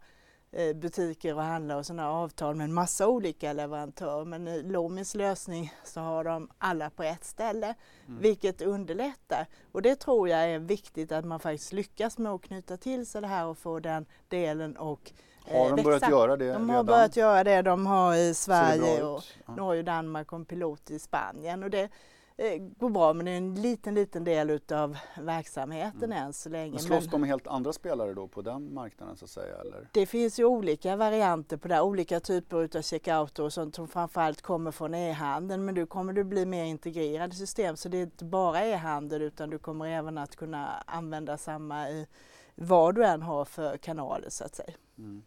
[0.53, 4.25] eh, butiker och handlare och sådana avtal med en massa olika leverantörer.
[4.25, 7.75] Men i Loomis lösning så har de alla på ett ställe,
[8.07, 8.21] mm.
[8.21, 9.47] vilket underlättar.
[9.71, 13.21] Och det tror jag är viktigt att man faktiskt lyckas med att knyta till sig
[13.21, 15.11] det här och få den delen och
[15.47, 15.83] eh, har de växa.
[15.83, 16.45] börjat göra det?
[16.45, 16.69] De redan?
[16.69, 17.61] har börjat göra det.
[17.61, 19.23] De har i Sverige och
[19.57, 21.63] Norge och Danmark och en pilot i Spanien.
[21.63, 21.89] Och det,
[22.37, 26.25] Eh, går bra men det är en liten, liten del utav verksamheten mm.
[26.25, 26.71] än så länge.
[26.71, 29.55] Men slåss de med helt andra spelare då på den marknaden så att säga?
[29.57, 29.89] Eller?
[29.91, 34.41] Det finns ju olika varianter på det, olika typer utav checkouter och sånt som framförallt
[34.41, 38.25] kommer från e-handeln men nu kommer det bli mer integrerade system så det är inte
[38.25, 42.07] bara e-handel utan du kommer även att kunna använda samma i
[42.55, 44.73] vad du än har för kanaler så att säga.
[44.97, 45.23] Mm.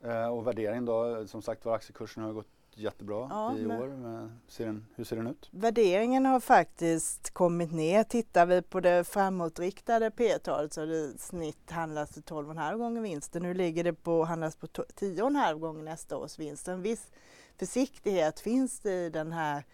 [0.00, 4.30] Eh, och värderingen då, som sagt var aktiekursen har gått jättebra ja, i år.
[4.48, 5.48] Ser den, hur ser den ut?
[5.52, 8.04] Värderingen har faktiskt kommit ner.
[8.04, 13.42] Tittar vi på det framåtriktade P-talet så har det snitt handlats till 12,5 gånger vinsten.
[13.42, 16.68] Nu ligger det på handlas på 10,5 gånger nästa års vinst.
[16.68, 17.10] En viss
[17.58, 19.64] försiktighet finns det i den här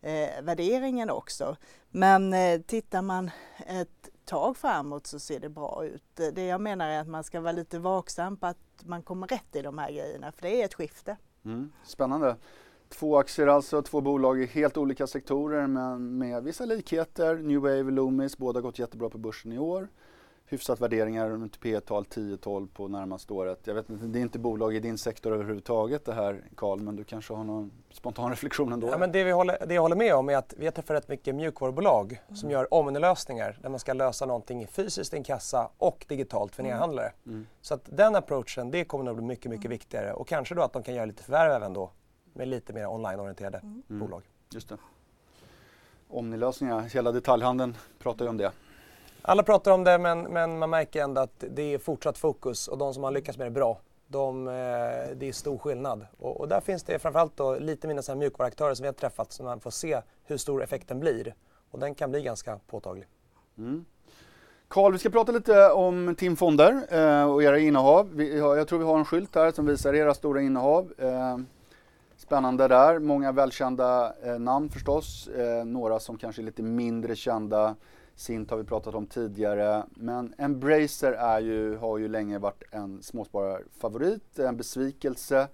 [0.00, 1.56] eh, värderingen också.
[1.90, 3.30] Men eh, tittar man
[3.66, 6.20] ett tag framåt så ser det bra ut.
[6.32, 9.56] Det jag menar är att man ska vara lite vaksam på att man kommer rätt
[9.56, 11.16] i de här grejerna för det är ett skifte.
[11.44, 12.36] Mm, spännande.
[12.88, 17.36] Två aktier alltså, två bolag i helt olika sektorer men med vissa likheter.
[17.36, 19.88] New Wave och Loomis, båda gått jättebra på börsen i år.
[20.52, 23.60] Hyfsat värderingar runt P tal 10-12 på närmaste året.
[23.64, 26.96] Jag vet inte, det är inte bolag i din sektor överhuvudtaget det här Karl, men
[26.96, 28.88] du kanske har någon spontan reflektion ändå?
[28.88, 30.96] Ja, men det, vi håller, det jag håller med om är att vi har träffat
[30.96, 32.36] rätt mycket mjukvarubolag mm.
[32.36, 36.62] som gör omnilösningar där man ska lösa någonting fysiskt i en kassa och digitalt för
[36.62, 36.76] en mm.
[36.76, 37.12] e-handlare.
[37.26, 37.46] Mm.
[37.60, 39.78] Så att den approachen, det kommer nog bli mycket, mycket mm.
[39.78, 41.90] viktigare och kanske då att de kan göra lite förvärv även då
[42.32, 43.82] med lite mer online-orienterade mm.
[43.88, 44.22] bolag.
[44.50, 44.76] Just det.
[46.08, 48.52] Omnilösningar, hela detaljhandeln pratar ju om det.
[49.24, 52.78] Alla pratar om det men, men man märker ändå att det är fortsatt fokus och
[52.78, 54.52] de som har lyckats med det bra, de, eh,
[55.16, 56.06] det är stor skillnad.
[56.18, 59.42] Och, och där finns det framförallt då lite mindre mjukvaruaktörer som vi har träffat så
[59.42, 61.34] man får se hur stor effekten blir.
[61.70, 63.06] Och den kan bli ganska påtaglig.
[63.58, 63.84] Mm.
[64.68, 68.08] Karl, vi ska prata lite om Tim Fonder eh, och era innehav.
[68.14, 70.92] Vi har, jag tror vi har en skylt här som visar era stora innehav.
[70.98, 71.38] Eh,
[72.16, 77.74] spännande där, många välkända eh, namn förstås, eh, några som kanske är lite mindre kända.
[78.16, 83.02] Sint har vi pratat om tidigare, men Embracer är ju, har ju länge varit en
[83.02, 85.38] småspararfavorit, en besvikelse.
[85.40, 85.46] eh,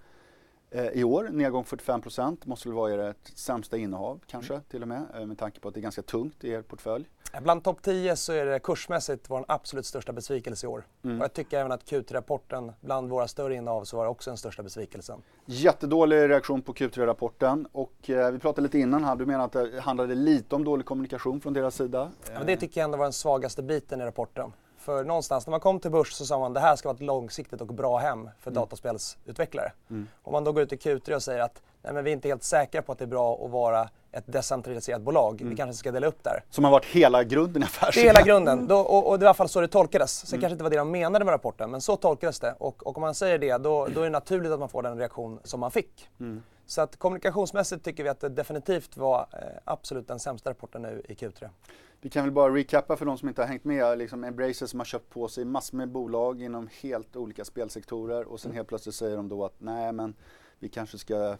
[0.93, 2.01] i år, nedgång 45
[2.45, 4.63] måste väl vara ert sämsta innehav kanske mm.
[4.69, 7.05] till och med, eh, med tanke på att det är ganska tungt i er portfölj.
[7.41, 10.83] Bland topp 10 så är det kursmässigt vår absolut största besvikelse i år.
[11.03, 11.17] Mm.
[11.17, 14.37] Och jag tycker även att Q3-rapporten, bland våra större innehav, så var det också den
[14.37, 15.21] största besvikelsen.
[15.45, 19.79] Jättedålig reaktion på Q3-rapporten och eh, vi pratade lite innan här, du menar att det
[19.79, 22.11] handlade lite om dålig kommunikation från deras sida?
[22.33, 24.51] Ja, det tycker jag ändå var den svagaste biten i rapporten.
[24.79, 27.01] För någonstans när man kom till börs så sa man det här ska vara ett
[27.01, 28.61] långsiktigt och bra hem för mm.
[28.61, 29.71] dataspelsutvecklare.
[29.89, 30.07] Mm.
[30.23, 32.27] Om man då går ut i Q3 och säger att nej, men vi är inte
[32.27, 35.41] helt säkra på att det är bra att vara ett decentraliserat bolag.
[35.41, 35.49] Mm.
[35.49, 36.43] Vi kanske ska dela upp där.
[36.49, 38.03] Som har varit hela grunden i affärsidén?
[38.03, 38.67] Det är hela grunden.
[38.67, 40.27] Då, och, och, det var i alla fall så det tolkades.
[40.27, 40.41] Sen mm.
[40.41, 42.55] kanske inte var det de menade med rapporten, men så tolkades det.
[42.57, 44.97] Och, och om man säger det, då, då, är det naturligt att man får den
[44.97, 46.09] reaktion som man fick.
[46.19, 46.43] Mm.
[46.69, 51.01] Så att kommunikationsmässigt tycker vi att det definitivt var eh, absolut den sämsta rapporten nu
[51.09, 51.49] i Q3.
[52.01, 53.97] Vi kan väl bara recappa för de som inte har hängt med.
[53.97, 58.39] Liksom Embracer som har köpt på sig massor med bolag inom helt olika spelsektorer och
[58.39, 58.55] sen mm.
[58.55, 60.15] helt plötsligt säger de då att nej men
[60.59, 61.37] vi kanske ska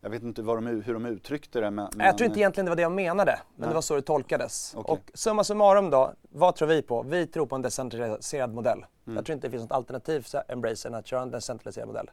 [0.00, 1.70] jag vet inte de, hur de uttryckte det.
[1.70, 3.68] Men, jag tror inte egentligen det var det jag menade, men nej.
[3.68, 4.74] det var så det tolkades.
[4.76, 4.92] Okay.
[4.92, 7.02] Och summa summarum då, vad tror vi på?
[7.02, 8.84] Vi tror på en decentraliserad modell.
[9.06, 9.16] Mm.
[9.16, 12.10] Jag tror inte det finns något alternativ för Embracer än att köra en decentraliserad modell.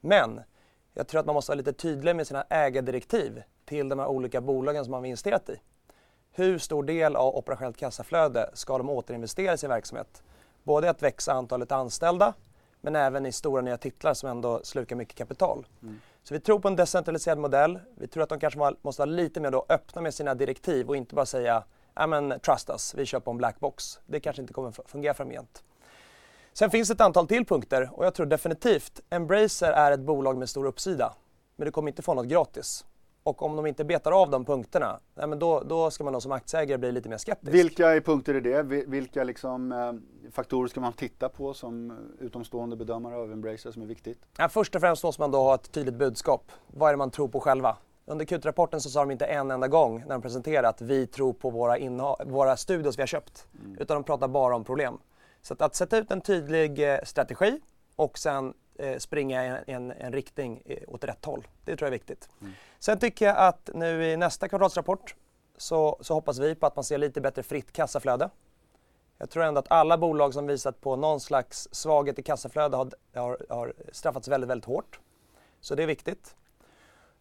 [0.00, 0.40] Men
[0.94, 4.40] jag tror att man måste vara lite tydlig med sina ägardirektiv till de här olika
[4.40, 5.60] bolagen som man har investerat i.
[6.32, 10.22] Hur stor del av operationellt kassaflöde ska de återinvestera i sin verksamhet?
[10.62, 12.34] Både att växa antalet anställda
[12.80, 15.66] men även i stora nya titlar som ändå slukar mycket kapital.
[15.82, 16.00] Mm.
[16.22, 17.78] Så vi tror på en decentraliserad modell.
[17.94, 20.96] Vi tror att de kanske måste vara lite mer då öppna med sina direktiv och
[20.96, 21.64] inte bara säga
[22.08, 24.00] men trust us, vi kör på en black box.
[24.06, 25.64] Det kanske inte kommer fungera framgent.
[26.56, 30.36] Sen finns det ett antal till punkter och jag tror definitivt Embracer är ett bolag
[30.36, 31.14] med stor uppsida.
[31.56, 32.84] Men du kommer inte få något gratis.
[33.22, 36.22] Och om de inte betar av de punkterna, nej men då, då ska man nog
[36.22, 37.54] som aktieägare bli lite mer skeptisk.
[37.54, 38.62] Vilka punkter är det?
[38.86, 39.92] Vilka liksom, eh,
[40.32, 44.18] faktorer ska man titta på som utomstående bedömare av Embracer som är viktigt?
[44.38, 46.52] Ja, först och främst måste man då ha ett tydligt budskap.
[46.66, 47.76] Vad är det man tror på själva?
[48.06, 51.32] Under Q-rapporten så sa de inte en enda gång när de presenterade att vi tror
[51.32, 51.76] på våra,
[52.24, 53.46] våra studios vi har köpt.
[53.64, 53.76] Mm.
[53.78, 54.98] Utan de pratar bara om problem.
[55.44, 57.60] Så att, att sätta ut en tydlig eh, strategi
[57.96, 61.48] och sen eh, springa i en, en, riktning eh, åt rätt håll.
[61.64, 62.28] Det tror jag är viktigt.
[62.40, 62.52] Mm.
[62.78, 65.14] Sen tycker jag att nu i nästa kvartalsrapport
[65.56, 68.30] så, så hoppas vi på att man ser lite bättre fritt kassaflöde.
[69.18, 72.90] Jag tror ändå att alla bolag som visat på någon slags svaghet i kassaflöde har,
[73.14, 75.00] har, har straffats väldigt, väldigt hårt.
[75.60, 76.36] Så det är viktigt.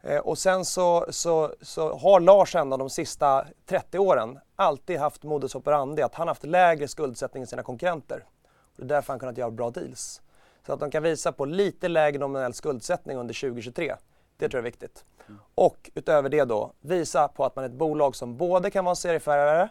[0.03, 5.23] Eh, och sen så, så, så, har Lars ändå de sista 30 åren alltid haft
[5.23, 8.25] modus operandi att han haft lägre skuldsättning än sina konkurrenter.
[8.43, 10.21] Och det är därför han kunnat göra bra deals.
[10.65, 13.95] Så att de kan visa på lite lägre nominell skuldsättning under 2023.
[14.37, 15.05] Det tror jag är viktigt.
[15.27, 15.39] Mm.
[15.55, 18.95] Och utöver det då, visa på att man är ett bolag som både kan vara
[18.95, 19.69] serieförare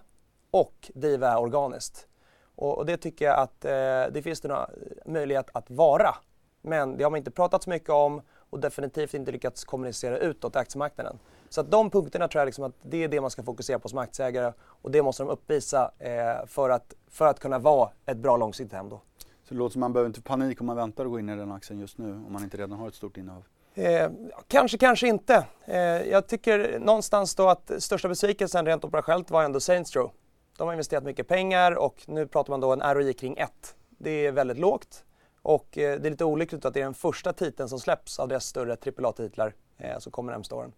[0.50, 2.06] och driva organiskt.
[2.54, 3.70] Och, och, det tycker jag att eh,
[4.12, 4.70] det finns det några
[5.06, 6.14] möjlighet att vara.
[6.62, 10.56] Men det har man inte pratat så mycket om och definitivt inte lyckats kommunicera utåt
[10.56, 11.18] i aktiemarknaden.
[11.48, 13.88] Så att de punkterna tror jag liksom att det är det man ska fokusera på
[13.88, 18.16] som aktieägare och det måste de uppvisa eh, för, att, för att kunna vara ett
[18.16, 19.00] bra långsiktigt hem då.
[19.44, 21.36] Så det låter som man behöver inte panik om man väntar att gå in i
[21.36, 23.44] den aktien just nu om man inte redan har ett stort innehav?
[23.74, 24.10] Eh,
[24.46, 25.46] kanske, kanske inte.
[25.64, 30.10] Eh, jag tycker någonstans då att största besvikelsen rent operationellt var ändå Saints Row.
[30.58, 33.50] De har investerat mycket pengar och nu pratar man då en ROI kring 1.
[33.88, 35.04] Det är väldigt lågt
[35.42, 38.28] och eh, det är lite olyckligt att det är den första titeln som släpps av
[38.28, 40.72] deras större AAA-titlar eh, som kommer närmsta åren.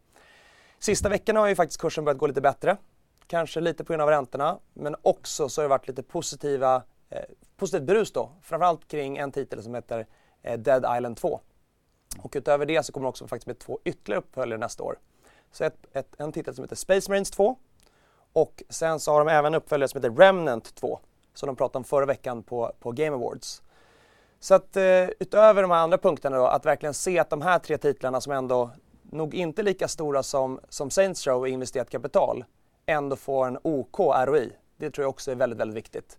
[0.78, 2.76] Sista veckorna har ju faktiskt kursen börjat gå lite bättre.
[3.26, 7.24] Kanske lite på grund av räntorna, men också så har det varit lite positiva, eh,
[7.56, 8.32] positivt brus då.
[8.42, 10.06] Framförallt kring en titel som heter
[10.42, 11.40] eh, Dead Island 2.
[12.18, 14.98] Och utöver det så kommer det också faktiskt med två ytterligare uppföljare nästa år.
[15.52, 17.56] Så ett, ett, en titel som heter Space Marines 2
[18.32, 21.00] och sen så har de även uppföljare som heter Remnant 2
[21.34, 23.62] som de pratade om förra veckan på, på Game Awards.
[24.44, 27.58] Så att eh, utöver de här andra punkterna då, att verkligen se att de här
[27.58, 28.70] tre titlarna som ändå
[29.02, 32.44] nog inte lika stora som, som Saints Row i investerat kapital
[32.86, 34.52] ändå får en OK ROI.
[34.76, 36.18] Det tror jag också är väldigt, väldigt viktigt.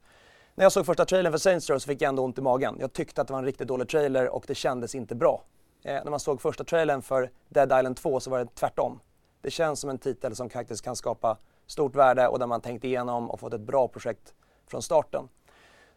[0.55, 2.77] När jag såg första trailern för Saints Row så fick jag ändå ont i magen.
[2.79, 5.43] Jag tyckte att det var en riktigt dålig trailer och det kändes inte bra.
[5.83, 8.99] Eh, när man såg första trailern för Dead Island 2 så var det tvärtom.
[9.41, 12.83] Det känns som en titel som faktiskt kan skapa stort värde och där man tänkt
[12.83, 14.33] igenom och fått ett bra projekt
[14.67, 15.29] från starten.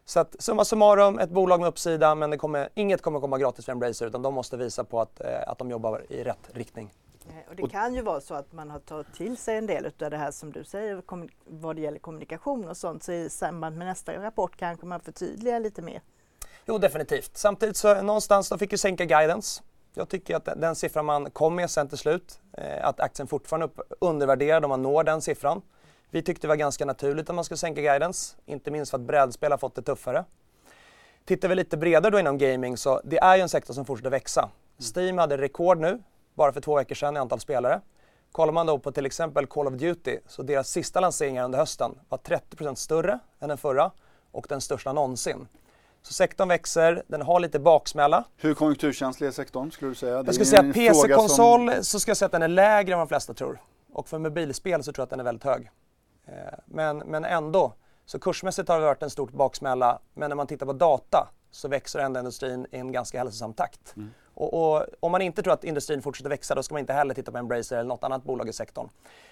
[0.09, 3.65] Så att summa summarum, ett bolag med uppsida men det kommer, inget kommer komma gratis
[3.65, 6.93] för Embracer utan de måste visa på att, eh, att de jobbar i rätt riktning.
[7.27, 9.85] Eh, och det kan ju vara så att man har tagit till sig en del
[9.85, 11.01] av det här som du säger
[11.45, 13.03] vad det gäller kommunikation och sånt.
[13.03, 16.01] Så i samband med nästa rapport kanske man förtydligar lite mer.
[16.65, 17.37] Jo, definitivt.
[17.37, 19.63] Samtidigt så någonstans, de fick ju sänka guidance.
[19.93, 23.65] Jag tycker att den siffran man kom med sen till slut, eh, att aktien fortfarande
[23.65, 25.61] är undervärderad om man når den siffran.
[26.11, 29.03] Vi tyckte det var ganska naturligt att man skulle sänka guidance, inte minst för att
[29.03, 30.25] brädspel har fått det tuffare.
[31.25, 34.09] Tittar vi lite bredare då inom gaming så det är ju en sektor som fortsätter
[34.09, 34.49] växa.
[34.95, 37.81] Steam hade rekord nu, bara för två veckor sedan i antal spelare.
[38.31, 41.99] Kollar man då på till exempel Call of Duty så deras sista lanseringar under hösten
[42.09, 43.91] var 30% större än den förra
[44.31, 45.47] och den största någonsin.
[46.01, 48.23] Så sektorn växer, den har lite baksmälla.
[48.37, 50.15] Hur konjunkturkänslig är sektorn skulle du säga?
[50.15, 51.83] Jag skulle säga PC-konsol som...
[51.83, 53.61] så ska jag säga att den är lägre än vad de flesta tror.
[53.93, 55.71] Och för mobilspel så tror jag att den är väldigt hög.
[56.31, 57.73] Eh, men, men ändå,
[58.05, 59.99] så kursmässigt har det varit en stor baksmälla.
[60.13, 63.93] Men när man tittar på data så växer ändå industrin i en ganska hälsosam takt.
[63.95, 64.09] Mm.
[64.33, 67.13] Och, och, om man inte tror att industrin fortsätter växa då ska man inte heller
[67.13, 68.89] titta på Embracer eller något annat bolag i sektorn.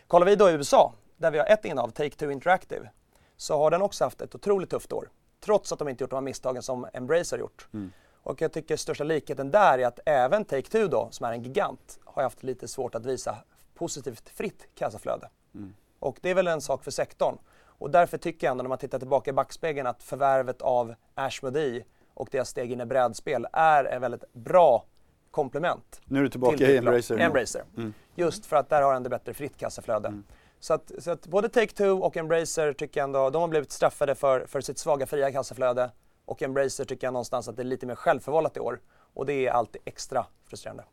[0.07, 2.89] Kollar vi då i USA, där vi har ett innehav, Take-Two Interactive,
[3.37, 5.09] så har den också haft ett otroligt tufft år.
[5.39, 7.67] Trots att de inte gjort de här misstagen som Embracer gjort.
[7.73, 7.91] Mm.
[8.23, 11.99] Och jag tycker största likheten där är att även Take-Two då, som är en gigant,
[12.05, 13.37] har haft lite svårt att visa
[13.73, 15.29] positivt fritt kassaflöde.
[15.55, 15.73] Mm.
[15.99, 17.37] Och det är väl en sak för sektorn.
[17.65, 21.83] Och därför tycker jag ändå när man tittar tillbaka i backspegeln att förvärvet av Ashmodee
[22.13, 24.85] och deras steg in i brädspel är en väldigt bra
[25.31, 26.01] komplement.
[26.05, 27.17] Nu är du tillbaka i Embracer.
[27.17, 27.63] Embracer.
[27.77, 27.93] Mm.
[28.15, 30.07] Just för att där har den det bättre fritt kassaflöde.
[30.07, 30.23] Mm.
[30.59, 34.15] Så, att, så att både Take-Two och Embracer tycker jag ändå, de har blivit straffade
[34.15, 35.91] för, för sitt svaga fria kassaflöde.
[36.25, 38.79] Och Embracer tycker jag någonstans att det är lite mer självförvållat i år.
[39.13, 40.83] Och det är alltid extra frustrerande.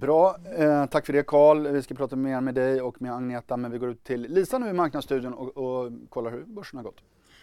[0.00, 1.66] Bra, eh, tack för det Karl.
[1.66, 4.58] Vi ska prata mer med dig och med Agneta men vi går ut till Lisa
[4.58, 7.02] nu i Marknadsstudion och, och kollar hur börsen har gått.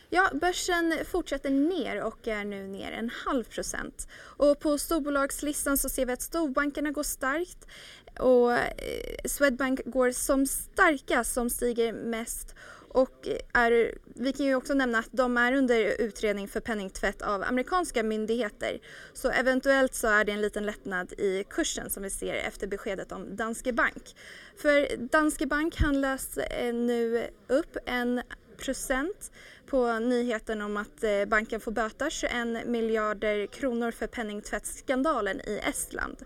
[0.10, 4.08] Ja, börsen fortsätter ner och är nu ner en halv procent.
[4.38, 7.68] Och på storbolagslistan så ser vi att storbankerna går starkt
[8.20, 8.60] och eh,
[9.26, 12.56] Swedbank går som starkast som stiger mest
[12.94, 17.44] och är, vi kan ju också nämna att de är under utredning för penningtvätt av
[17.44, 18.80] amerikanska myndigheter.
[19.14, 23.12] Så eventuellt så är det en liten lättnad i kursen som vi ser efter beskedet
[23.12, 24.16] om Danske Bank.
[24.58, 28.22] För Danske Bank handlas eh, nu upp en
[28.58, 29.32] procent
[29.68, 36.18] på nyheten om att eh, banken får böta 21 miljarder kronor för penningtvättsskandalen i Estland.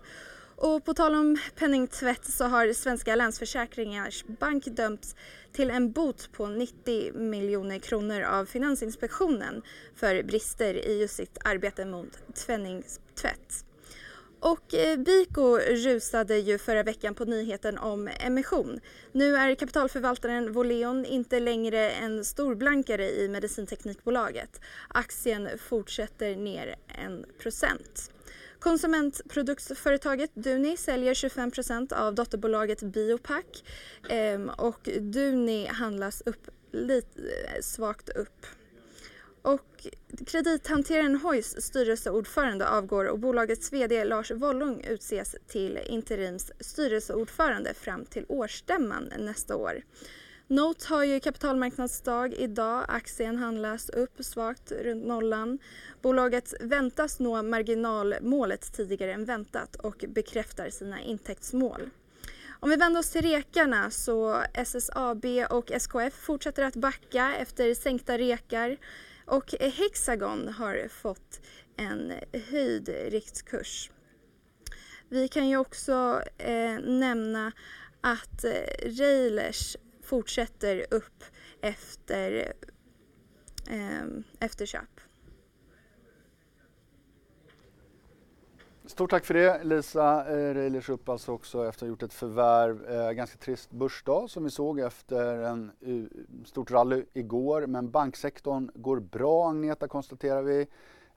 [0.56, 5.16] Och på tal om penningtvätt så har Svenska Länsförsäkringars Bank dömts
[5.56, 9.62] till en bot på 90 miljoner kronor av Finansinspektionen
[9.94, 13.64] för brister i just sitt arbete mot penningtvätt.
[14.40, 18.80] Och eh, Biko rusade ju förra veckan på nyheten om emission.
[19.12, 24.60] Nu är kapitalförvaltaren Voleon inte längre en storblankare i medicinteknikbolaget.
[24.88, 28.10] Aktien fortsätter ner en procent.
[28.58, 33.64] Konsumentproduktsföretaget Duni säljer 25% av dotterbolaget Biopack
[34.08, 38.46] ehm, och Duni handlas upp lite eh, svagt upp.
[39.42, 39.86] Och
[40.26, 48.24] kredithanteraren Hoys styrelseordförande avgår och bolagets VD Lars Wollung utses till interims styrelseordförande fram till
[48.28, 49.82] årsstämman nästa år.
[50.48, 52.84] Note har ju kapitalmarknadsdag idag.
[52.88, 55.58] Aktien handlas upp svagt runt nollan.
[56.02, 61.90] Bolaget väntas nå marginalmålet tidigare än väntat och bekräftar sina intäktsmål.
[62.60, 68.18] Om vi vänder oss till rekarna så SSAB och SKF fortsätter att backa efter sänkta
[68.18, 68.76] rekar
[69.24, 71.40] och Hexagon har fått
[71.76, 72.12] en
[72.50, 73.90] höjd riktkurs.
[75.08, 77.52] Vi kan ju också eh, nämna
[78.00, 78.50] att eh,
[78.82, 79.76] Railers
[80.06, 81.24] fortsätter upp
[81.60, 82.52] efter
[83.70, 84.06] eh,
[84.40, 85.00] efterköp.
[88.86, 92.12] Stort tack för det Lisa eh, Reilers upp alltså också efter att ha gjort ett
[92.12, 92.90] förvärv.
[92.90, 96.06] Eh, ganska trist börsdag som vi såg efter en uh,
[96.44, 97.66] stort rally igår.
[97.66, 100.66] Men banksektorn går bra Agneta konstaterar vi.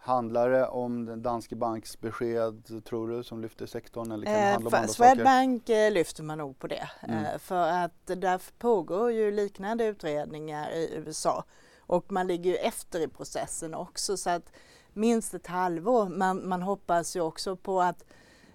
[0.02, 4.68] Handlar det om Danske Banks besked tror du som lyfter sektorn eller kan det handla
[4.68, 5.86] om eh, andra Swedbank saker?
[5.86, 6.90] Eh, lyfter man nog på det.
[7.02, 7.26] Mm.
[7.26, 11.44] Eh, för att där pågår ju liknande utredningar i USA
[11.80, 14.52] och man ligger ju efter i processen också så att
[14.94, 16.10] minst ett halvår.
[16.10, 18.04] Man, man hoppas ju också på att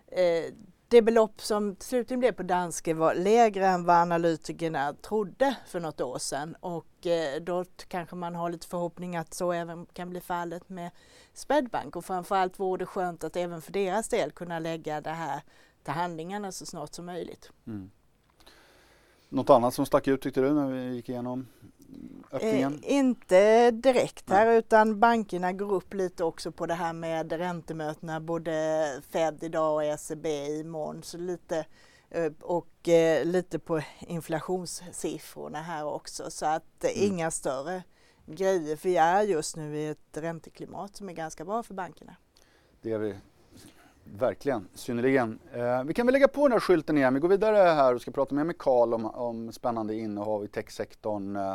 [0.06, 0.54] eh,
[0.94, 6.00] det belopp som slutligen blev på Danske var lägre än vad analytikerna trodde för något
[6.00, 10.20] år sedan och eh, då kanske man har lite förhoppning att så även kan bli
[10.20, 10.90] fallet med
[11.32, 15.42] Swedbank och framförallt vore det skönt att även för deras del kunna lägga det här
[15.82, 17.50] till handlingarna så snart som möjligt.
[17.66, 17.90] Mm.
[19.28, 21.46] Något annat som stack ut tyckte du när vi gick igenom
[22.32, 22.80] öppningen?
[22.82, 24.58] Eh, inte direkt här Nej.
[24.58, 29.84] utan bankerna går upp lite också på det här med räntemötena både Fed idag och
[29.84, 31.02] ECB imorgon.
[31.02, 31.66] Så lite,
[32.10, 37.12] eh, och eh, lite på inflationssiffrorna här också så att mm.
[37.12, 37.82] inga större
[38.26, 38.76] grejer.
[38.76, 42.16] För vi är just nu i ett ränteklimat som är ganska bra för bankerna.
[42.82, 43.14] Det är vi
[44.04, 45.38] Verkligen, synnerligen.
[45.52, 47.14] Eh, vi kan väl lägga på den här skylten igen.
[47.14, 50.48] Vi går vidare här och ska prata mer med Karl om, om spännande innehav i
[50.48, 51.54] techsektorn eh,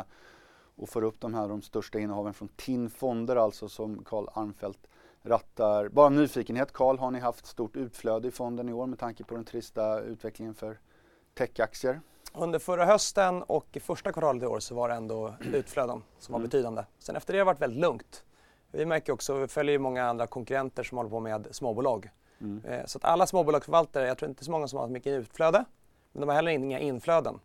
[0.80, 4.78] och får upp de här de största innehaven från TIN Fonder alltså som Karl Armfelt
[5.22, 5.88] rattar.
[5.88, 9.34] Bara nyfikenhet Karl, har ni haft stort utflöde i fonden i år med tanke på
[9.34, 10.78] den trista utvecklingen för
[11.34, 12.00] techaktier?
[12.34, 16.38] Under förra hösten och första kvartalet i år så var det ändå utflöden som var
[16.38, 16.48] mm.
[16.48, 16.84] betydande.
[16.98, 18.24] Sen efter det har det varit väldigt lugnt.
[18.72, 22.10] Vi märker också, vi följer ju många andra konkurrenter som håller på med småbolag.
[22.40, 22.64] Mm.
[22.64, 25.64] Eh, så att alla småbolagsförvaltare, jag tror inte så många som har mycket utflöde,
[26.12, 27.40] men de har heller inga inflöden.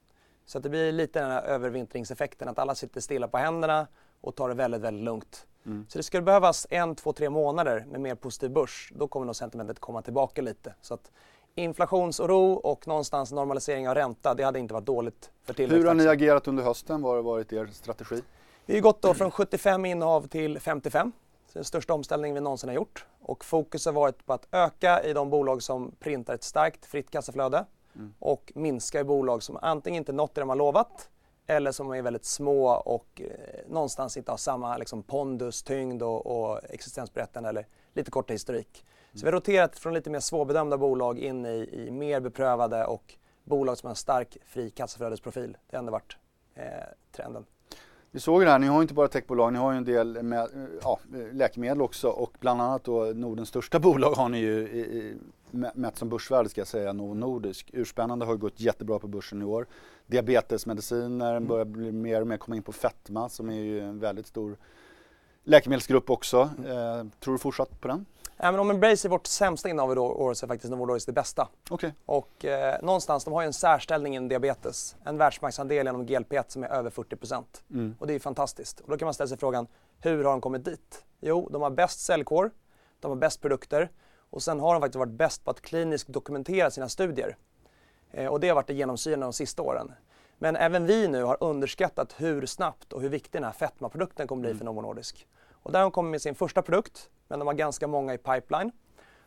[0.45, 3.87] Så att det blir lite den här övervintringseffekten att alla sitter stilla på händerna
[4.21, 5.47] och tar det väldigt, väldigt lugnt.
[5.65, 5.85] Mm.
[5.89, 8.91] Så det skulle behövas en, två, tre månader med mer positiv börs.
[8.95, 10.73] Då kommer nog sentimentet komma tillbaka lite.
[10.81, 11.11] Så att
[11.55, 15.79] inflationsoro och någonstans normalisering av ränta, det hade inte varit dåligt för tillväxt.
[15.79, 17.01] Hur har ni agerat under hösten?
[17.01, 18.21] Vad har varit er strategi?
[18.65, 21.11] Vi har gått då från 75 innehav till 55.
[21.47, 23.05] Så den största omställningen vi någonsin har gjort.
[23.19, 27.09] Och fokus har varit på att öka i de bolag som printar ett starkt fritt
[27.09, 27.65] kassaflöde
[27.95, 28.13] mm.
[28.19, 31.09] och minska i bolag som antingen inte nått det de har lovat
[31.47, 33.29] eller som är väldigt små och eh,
[33.67, 38.85] någonstans inte har samma liksom, pondus, tyngd och, och existensberättande eller lite korta historik.
[38.85, 39.19] Mm.
[39.19, 43.13] Så vi har roterat från lite mer svårbedömda bolag in i, i mer beprövade och
[43.43, 45.57] bolag som har en stark fri kassaflödesprofil.
[45.69, 46.17] Det har ändå varit
[46.55, 46.63] eh,
[47.11, 47.45] trenden.
[48.15, 50.47] Vi såg det här, ni har inte bara techbolag, ni har ju en del med,
[50.81, 50.99] ja,
[51.31, 55.17] läkemedel också och bland annat då Nordens största bolag har ni ju i, i,
[55.51, 57.69] mätt som börsvärde ska jag säga, Novo Nordisk.
[57.73, 59.67] Urspännande har ju gått jättebra på börsen i år.
[60.07, 61.47] Diabetesmediciner mm.
[61.47, 64.57] börjar bli mer och mer komma in på fetma som är ju en väldigt stor
[65.43, 66.49] läkemedelsgrupp också.
[66.57, 66.71] Mm.
[66.71, 68.05] Eh, tror du fortsatt på den?
[68.37, 71.47] Men om Embrace är vårt sämsta innehav i år så är faktiskt Novo det bästa.
[71.69, 71.91] Okay.
[72.05, 74.95] Och eh, någonstans, de har ju en särställning inom diabetes.
[75.05, 77.17] En världsmarknadsandel inom GLP-1 som är över 40
[77.69, 77.95] mm.
[77.99, 78.79] Och det är fantastiskt.
[78.79, 79.67] Och då kan man ställa sig frågan,
[79.99, 81.05] hur har de kommit dit?
[81.19, 82.51] Jo, de har bäst säljkår,
[82.99, 83.91] de har bäst produkter
[84.29, 87.37] och sen har de faktiskt varit bäst på att kliniskt dokumentera sina studier.
[88.11, 89.91] Eh, och det har varit det genomsyrande de sista åren.
[90.37, 94.41] Men även vi nu har underskattat hur snabbt och hur viktig den här fetmaprodukten kommer
[94.41, 94.57] bli mm.
[94.57, 95.27] för Novo Nordisk.
[95.51, 98.17] Och där har de kommit med sin första produkt, men de har ganska många i
[98.17, 98.71] pipeline.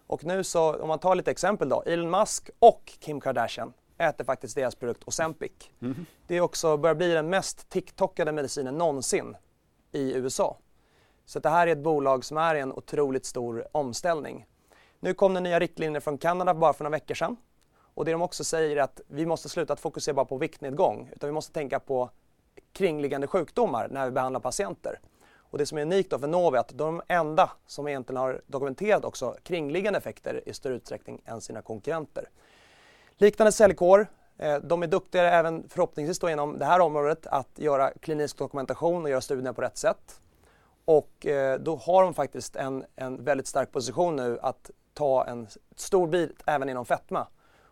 [0.07, 4.25] Och nu så, om man tar lite exempel då, Elon Musk och Kim Kardashian äter
[4.25, 5.53] faktiskt deras produkt Ozempic.
[5.81, 6.07] Mm.
[6.27, 9.37] Det också börjar bli den mest TikTokade medicinen någonsin
[9.93, 10.57] i USA.
[11.25, 14.47] Så det här är ett bolag som är i en otroligt stor omställning.
[15.01, 17.37] Nu kom det nya riktlinjer från Kanada bara för några veckor sedan.
[17.95, 21.11] Och det de också säger är att vi måste sluta att fokusera bara på viktnedgång
[21.13, 22.11] utan vi måste tänka på
[22.73, 25.01] kringliggande sjukdomar när vi behandlar patienter.
[25.51, 27.89] Och det som är unikt då för Novi är att de är de enda som
[27.89, 32.29] egentligen har dokumenterat också kringliggande effekter i större utsträckning än sina konkurrenter.
[33.17, 34.07] Liknande säljkår,
[34.39, 39.03] eh, de är duktigare även förhoppningsvis då inom det här området att göra klinisk dokumentation
[39.03, 40.21] och göra studierna på rätt sätt.
[40.85, 45.47] Och eh, då har de faktiskt en, en väldigt stark position nu att ta en
[45.77, 47.27] stor bit även inom fetma.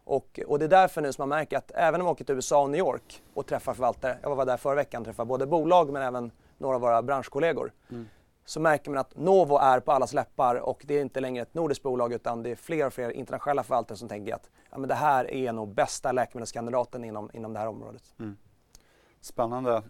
[0.04, 2.34] Och, och, det är därför nu som man märker att även om man åker till
[2.34, 5.46] USA och New York och träffar förvaltare, jag var där förra veckan och träffade både
[5.46, 8.08] bolag men även några av våra branschkollegor, mm.
[8.44, 11.54] så märker man att Novo är på allas läppar och det är inte längre ett
[11.54, 14.88] nordiskt bolag utan det är fler och fler internationella förvaltare som tänker att ja, men
[14.88, 18.02] det här är nog bästa läkemedelskandidaten inom, inom det här området.
[18.18, 18.36] Mm.
[19.20, 19.82] Spännande.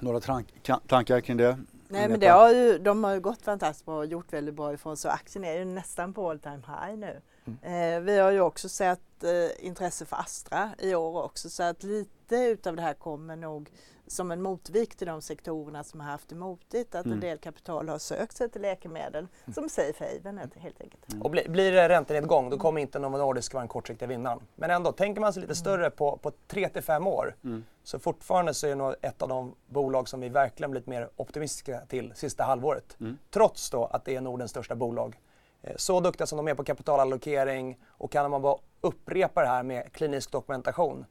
[0.00, 1.58] Några tankar kring det?
[1.88, 4.72] Nej men det har ju, de har ju gått fantastiskt bra och gjort väldigt bra
[4.72, 7.20] ifrån så aktien är ju nästan på all time high nu.
[7.44, 7.94] Mm.
[7.94, 11.82] Eh, vi har ju också sett eh, intresse för Astra i år också så att
[11.82, 13.70] lite utav det här kommer nog
[14.10, 17.14] som en motvikt till de sektorerna som har haft det motigt att mm.
[17.14, 19.54] en del kapital har sökt sig till läkemedel mm.
[19.54, 21.12] som safe haven helt enkelt.
[21.12, 21.22] Mm.
[21.22, 24.40] Och bli, blir det räntenedgång då kommer inte Novo Nordisk vara den kortsiktiga vinnaren.
[24.56, 25.56] Men ändå, tänker man sig lite mm.
[25.56, 27.64] större på, på 3 till 5 år mm.
[27.82, 31.08] så fortfarande så är det nog ett av de bolag som vi verkligen blivit mer
[31.16, 32.96] optimistiska till sista halvåret.
[33.00, 33.18] Mm.
[33.30, 35.18] Trots då att det är Nordens största bolag.
[35.62, 39.62] Eh, så duktiga som de är på kapitalallokering och kan man bara upprepa det här
[39.62, 41.06] med klinisk dokumentation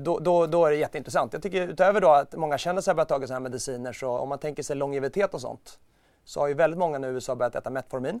[0.00, 1.32] då, då, då, är det jätteintressant.
[1.32, 4.28] Jag tycker utöver då att många kändisar har börjat ta sådana här mediciner så om
[4.28, 5.78] man tänker sig longevitet och sånt
[6.24, 8.20] så har ju väldigt många nu i USA börjat äta Metformin.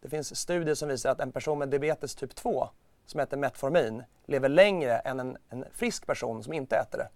[0.00, 2.68] Det finns studier som visar att en person med diabetes typ 2
[3.06, 7.08] som äter Metformin lever längre än en, en frisk person som inte äter det.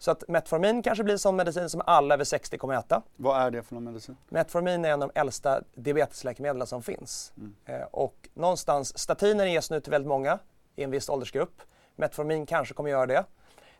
[0.00, 3.02] Så att Metformin kanske blir en sån medicin som alla över 60 kommer att äta.
[3.16, 4.16] Vad är det för någon medicin?
[4.28, 7.32] Metformin är en av de äldsta diabetesläkemedlen som finns.
[7.36, 7.54] Mm.
[7.66, 10.38] Eh, och någonstans, statiner ges nu till väldigt många
[10.76, 11.62] i en viss åldersgrupp.
[11.96, 13.24] Metformin kanske kommer göra det.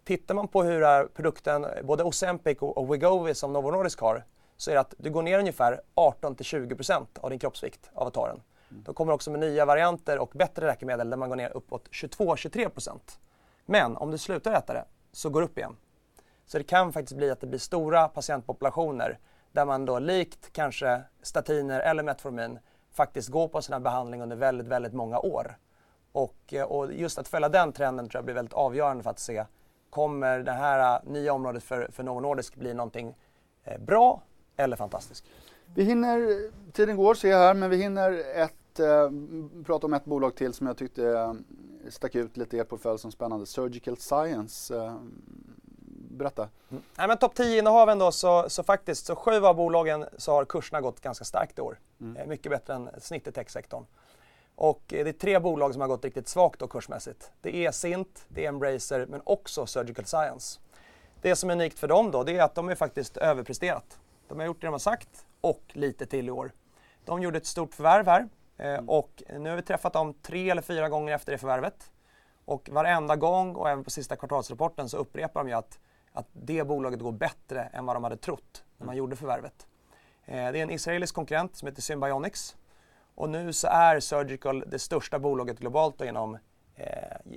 [0.04, 4.24] Tittar man på hur är produkten, både Ozempic och Wegovy som Novo Nordisk har,
[4.56, 8.26] så är det att du går ner ungefär 18-20% av din kroppsvikt av att ta
[8.26, 8.42] den.
[8.70, 8.82] Mm.
[8.86, 12.98] De kommer också med nya varianter och bättre läkemedel där man går ner uppåt 22-23%.
[13.66, 15.76] Men om du slutar äta det så går det upp igen.
[16.50, 19.18] Så det kan faktiskt bli att det blir stora patientpopulationer
[19.52, 22.58] där man då likt kanske statiner eller Metformin
[22.92, 25.58] faktiskt går på sån här behandling under väldigt, väldigt många år.
[26.12, 29.18] Och, eh, och, just att följa den trenden tror jag blir väldigt avgörande för att
[29.18, 29.44] se
[29.90, 33.16] kommer det här eh, nya området för, för Novo Nordisk bli någonting
[33.64, 34.22] eh, bra
[34.56, 35.24] eller fantastiskt?
[35.74, 39.10] Vi hinner, tiden går ser jag här, men vi hinner ett, eh,
[39.64, 41.36] prata om ett bolag till som jag tyckte
[41.88, 43.46] stack ut lite i er portfölj som spännande.
[43.46, 44.76] Surgical Science.
[44.76, 44.94] Eh,
[46.20, 46.48] berätta.
[46.70, 46.82] Mm.
[46.98, 50.44] Nej, men topp 10 innehaven då så, så faktiskt så sju av bolagen så har
[50.44, 51.78] kurserna gått ganska starkt i år.
[52.00, 52.28] Mm.
[52.28, 53.84] mycket bättre än snittet i techsektorn.
[54.54, 57.30] Och det är tre bolag som har gått riktigt svagt då kursmässigt.
[57.40, 60.60] Det är Sint, det är Embracer men också Surgical Science.
[61.22, 63.98] Det som är unikt för dem då det är att de är faktiskt överpresterat.
[64.28, 66.52] De har gjort det de har sagt och lite till i år.
[67.04, 68.88] De gjorde ett stort förvärv här eh, mm.
[68.88, 71.90] och nu har vi träffat dem tre eller fyra gånger efter det förvärvet.
[72.44, 75.78] Och varenda gång och även på sista kvartalsrapporten så upprepar de ju att,
[76.12, 79.66] att det bolaget går bättre än vad de hade trott när man gjorde förvärvet.
[80.24, 82.56] Eh, det är en israelisk konkurrent som heter Symbionics
[83.14, 86.38] och nu så är Surgical det största bolaget globalt inom
[86.76, 86.86] eh,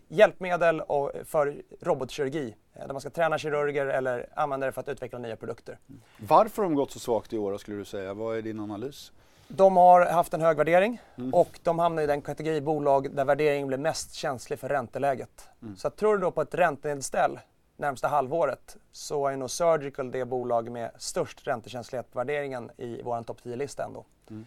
[0.07, 2.55] hjälpmedel och för robotkirurgi.
[2.73, 5.79] Eh, där man ska träna kirurger eller använda det för att utveckla nya produkter.
[6.17, 8.13] Varför har de gått så svagt i år skulle du säga?
[8.13, 9.11] Vad är din analys?
[9.47, 11.33] De har haft en hög värdering mm.
[11.33, 15.49] och de hamnar i den kategori bolag där värderingen blir mest känslig för ränteläget.
[15.61, 15.75] Mm.
[15.75, 17.39] Så tror du då på ett räntenedställ
[17.77, 23.23] närmsta halvåret så är nog Surgical det bolag med störst räntekänslighet på värderingen i vår
[23.23, 24.05] topp 10-lista ändå.
[24.29, 24.45] Mm.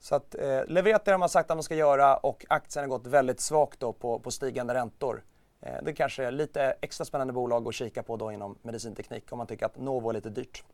[0.00, 2.88] Så att eh, levererat det de har sagt att de ska göra och aktien har
[2.88, 5.22] gått väldigt svagt då på, på stigande räntor.
[5.60, 9.38] Eh, det kanske är lite extra spännande bolag att kika på då inom medicinteknik om
[9.38, 10.64] man tycker att Novo är lite dyrt.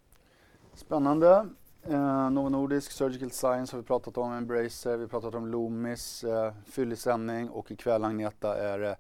[0.74, 1.46] Spännande.
[1.82, 6.24] Eh, Novo Nordisk, Surgical Science har vi pratat om, Embracer, vi har pratat om Loomis,
[6.24, 8.94] eh, fyllig sändning och ikväll Agneta är eh,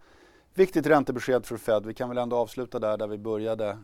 [0.58, 1.86] viktigt räntebesked för Fed.
[1.86, 3.78] Vi kan väl ändå avsluta där, där vi började.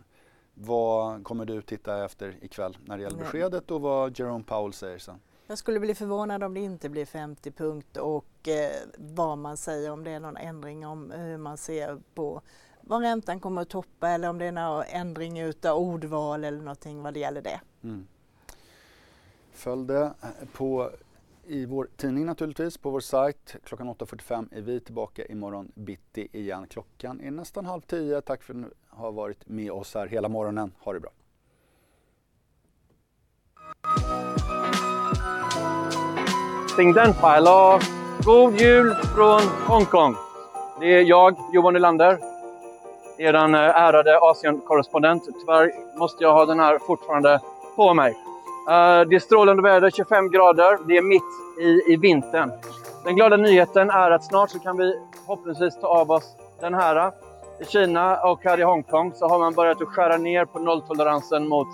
[0.53, 4.97] Vad kommer du titta efter ikväll när det gäller beskedet och vad Jerome Powell säger
[4.97, 5.19] sen?
[5.47, 9.91] Jag skulle bli förvånad om det inte blir 50 punkt och eh, vad man säger
[9.91, 12.41] om det är någon ändring om hur man ser på
[12.81, 17.01] vad räntan kommer att toppa eller om det är någon ändring utav ordval eller någonting
[17.01, 17.61] vad det gäller det.
[17.83, 18.07] Mm.
[19.51, 20.91] Följ det eh, på,
[21.47, 23.55] i vår tidning naturligtvis, på vår sajt.
[23.63, 26.67] Klockan 8.45 är vi tillbaka imorgon bitti igen.
[26.67, 28.21] Klockan är nästan halv tio.
[28.21, 30.71] Tack för att ni har varit med oss här hela morgonen.
[30.79, 31.11] Ha det bra.
[36.75, 37.79] Sing Denfile
[38.25, 40.15] God Jul från Hongkong.
[40.79, 42.19] Det är jag, Johan Nylander,
[43.17, 45.23] er eh, ärade Asien-korrespondent.
[45.39, 47.39] Tyvärr måste jag ha den här fortfarande
[47.75, 48.22] på mig.
[48.69, 50.77] Eh, det är strålande väder, 25 grader.
[50.87, 51.23] Det är mitt
[51.59, 52.51] i, i vintern.
[53.03, 57.11] Den glada nyheten är att snart så kan vi förhoppningsvis ta av oss den här.
[57.59, 61.47] I Kina och här i Hongkong så har man börjat att skära ner på nolltoleransen
[61.47, 61.67] mot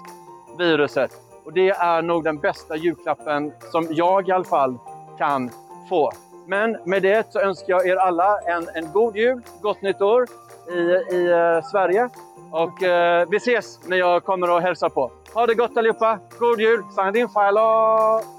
[0.58, 1.12] viruset.
[1.46, 4.78] Och det är nog den bästa julklappen som jag i alla fall
[5.18, 5.50] kan
[5.90, 6.12] få.
[6.48, 10.26] Men med det så önskar jag er alla en, en god jul, gott nytt år
[10.72, 10.80] i,
[11.16, 12.10] i eh, Sverige.
[12.52, 15.12] Och eh, vi ses när jag kommer och hälsar på.
[15.34, 16.20] Ha det gott allihopa!
[16.40, 16.84] God jul!
[16.96, 18.39] Sandin Filo!